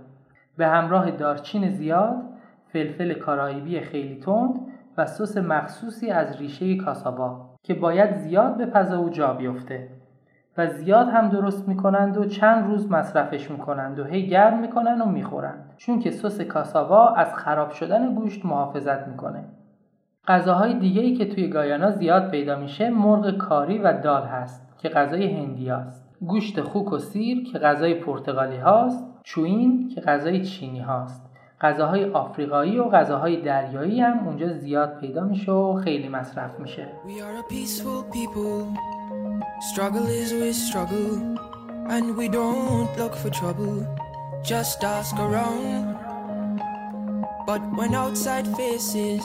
به 0.58 0.68
همراه 0.68 1.12
دارچین 1.12 1.70
زیاد 1.70 2.16
فلفل 2.74 3.14
کارائیبی 3.14 3.80
خیلی 3.80 4.20
تند 4.20 4.71
و 4.98 5.06
سس 5.06 5.38
مخصوصی 5.38 6.10
از 6.10 6.38
ریشه 6.38 6.78
کاساوا 6.78 7.50
که 7.64 7.74
باید 7.74 8.16
زیاد 8.16 8.58
به 8.58 8.66
پزا 8.66 9.04
و 9.04 9.10
جا 9.10 9.34
بیفته 9.34 9.90
و 10.58 10.68
زیاد 10.68 11.08
هم 11.08 11.30
درست 11.30 11.68
می‌کنند 11.68 12.18
و 12.18 12.26
چند 12.26 12.66
روز 12.66 12.92
مصرفش 12.92 13.52
می‌کنند 13.52 14.00
و 14.00 14.04
هی 14.04 14.28
گرم 14.28 14.60
می‌کنند 14.60 15.02
و 15.02 15.06
می‌خورند. 15.06 15.74
چون 15.78 16.00
که 16.00 16.12
سس 16.12 16.42
کاساوا 16.42 17.10
از 17.16 17.36
خراب 17.36 17.72
شدن 17.72 18.16
گوشت 18.16 18.46
محافظت 18.46 19.08
می‌کنه. 19.08 19.44
غذاهای 20.28 20.80
دیگه 20.80 21.02
ای 21.02 21.16
که 21.16 21.26
توی 21.26 21.48
گایانا 21.48 21.92
زیاد 21.92 22.32
پیدا 22.32 22.56
میشه 22.56 22.90
مرغ 22.90 23.38
کاری 23.38 23.78
و 23.78 23.94
دال 23.94 24.24
هست 24.24 24.78
که 24.78 24.90
غذای 24.90 25.34
هندی 25.34 25.70
هست. 25.70 26.10
گوشت 26.22 26.62
خوک 26.62 26.94
و 26.94 26.98
سیر 26.98 27.44
که 27.52 27.60
غذای 27.60 27.94
پرتغالی 27.94 28.58
هاست. 28.58 29.08
چوین 29.24 29.90
که 29.96 30.02
غذای 30.02 30.46
چینی 30.46 30.80
هاست. 30.80 31.31
غذاهای 31.62 32.06
آفریقایی 32.06 32.80
و 32.80 32.90
غذاهای 32.90 33.42
دریایی 33.42 34.02
هم 34.02 34.28
اونجا 34.28 34.48
زیاد 34.54 35.00
پیدا 35.00 35.24
میشه 35.24 35.52
و 35.52 35.82
خیلی 35.84 36.10
مصرف 36.10 36.60
میشه. 36.60 36.88
But 47.48 47.62
when 47.78 47.94
outside 47.96 48.48
faces 48.60 49.24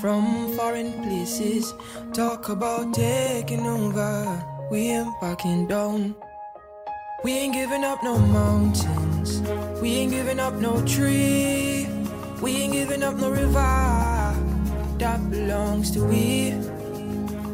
from 0.00 0.22
foreign 0.56 0.90
places 1.04 1.64
talk 2.12 2.42
about 2.56 2.86
taking 2.92 3.64
over, 3.66 4.12
we 4.70 4.80
ain't 4.90 5.12
backing 5.22 5.66
down. 5.66 6.14
We 7.24 7.30
ain't 7.40 7.54
giving 7.54 7.84
up 7.90 8.02
no 8.02 8.14
mountains. 8.18 9.30
We 9.84 9.96
ain't 9.96 10.12
giving 10.12 10.40
up 10.40 10.54
no 10.54 10.82
tree. 10.86 11.86
We 12.40 12.56
ain't 12.56 12.72
giving 12.72 13.02
up 13.02 13.16
no 13.16 13.28
river 13.28 14.32
that 14.96 15.20
belongs 15.30 15.90
to 15.90 16.00
we. 16.02 16.52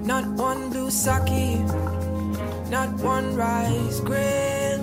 Not 0.06 0.24
one 0.38 0.70
blue 0.70 0.92
sake, 0.92 1.58
not 2.70 2.94
one 3.02 3.34
rice 3.34 3.98
grain, 3.98 4.78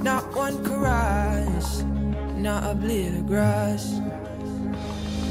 not 0.00 0.32
one 0.36 0.62
karage, 0.62 1.82
not 2.38 2.62
a 2.70 2.74
blade 2.76 3.14
of 3.18 3.26
grass. 3.26 3.90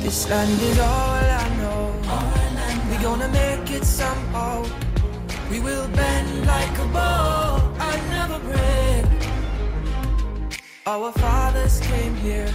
This 0.04 0.30
land 0.30 0.62
is 0.62 0.78
all 0.78 1.24
I 1.40 1.48
know. 1.56 1.84
We 2.92 2.98
gonna 2.98 3.30
make 3.30 3.72
it 3.72 3.86
somehow. 3.86 4.66
We 5.50 5.62
will 5.62 5.88
bend 5.88 6.46
like 6.46 6.78
a 6.80 6.88
bow 6.92 7.74
and 7.80 8.10
never 8.10 8.40
break. 8.40 8.95
Our 10.88 11.12
fathers 11.14 11.80
came 11.80 12.14
here 12.18 12.48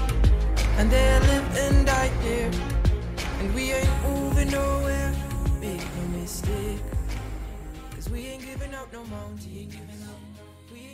and 0.79 0.89
they 0.89 1.19
lived 1.19 1.59
and 1.59 1.85
died 1.85 2.15
here. 2.23 2.51
And 3.41 3.53
we 3.57 3.73
ain't 3.73 4.03
moving 4.07 4.51
nowhere. 4.53 5.13
Make 5.61 5.83
no 5.99 6.05
mistake. 6.15 6.79
Cause 7.91 8.09
we 8.09 8.21
ain't 8.29 8.47
giving 8.47 8.73
up 8.73 8.87
no 8.93 9.03
mountain. 9.05 9.69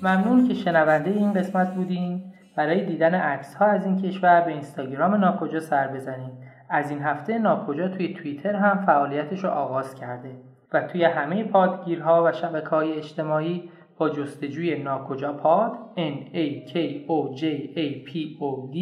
ممنون 0.02 0.48
که 0.48 0.54
شنونده 0.54 1.10
این 1.10 1.32
قسمت 1.32 1.74
بودین 1.74 2.22
برای 2.56 2.84
دیدن 2.84 3.14
عکس 3.14 3.54
ها 3.54 3.66
از 3.66 3.84
این 3.84 4.02
کشور 4.02 4.40
به 4.40 4.52
اینستاگرام 4.52 5.14
ناکجا 5.14 5.60
سر 5.60 5.88
بزنید 5.88 6.32
از 6.68 6.90
این 6.90 7.02
هفته 7.02 7.38
ناکجا 7.38 7.88
توی 7.88 8.14
توییتر 8.14 8.56
هم 8.56 8.86
فعالیتش 8.86 9.44
رو 9.44 9.50
آغاز 9.50 9.94
کرده 9.94 10.30
و 10.72 10.82
توی 10.82 11.04
همه 11.04 11.44
پادگیرها 11.44 12.24
و 12.24 12.32
شبکه 12.32 12.68
های 12.68 12.92
اجتماعی 12.92 13.70
با 13.98 14.10
جستجوی 14.10 14.82
ناکجا 14.82 15.32
پاد 15.32 15.72
N 15.96 16.34
A 16.34 16.70
K 16.70 16.74
O 17.08 17.38
J 17.40 17.42
A 17.76 18.08
P 18.08 18.12
O 18.40 18.74
D 18.74 18.76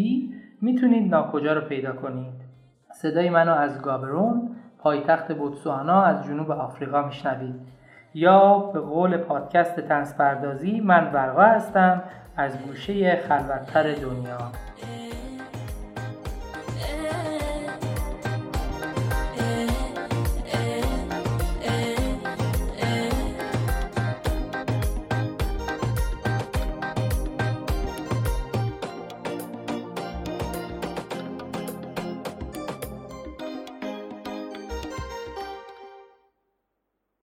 می‌تونید 0.60 1.14
ناکجا 1.14 1.52
رو 1.52 1.60
پیدا 1.60 1.92
کنید. 1.92 2.34
صدای 2.94 3.30
منو 3.30 3.52
از 3.52 3.82
گابرون 3.82 4.56
پایتخت 4.78 5.32
بوتسوانا 5.32 6.02
از 6.02 6.24
جنوب 6.24 6.50
آفریقا 6.50 7.02
میشنوید. 7.02 7.54
یا 8.14 8.58
به 8.58 8.80
قول 8.80 9.16
پادکست 9.16 9.80
تنس 9.80 10.16
پردازی 10.16 10.80
من 10.80 11.12
ورقا 11.12 11.42
هستم 11.42 12.02
از 12.36 12.66
گوشه 12.66 13.16
خلوتتر 13.16 13.82
دنیا. 13.82 14.38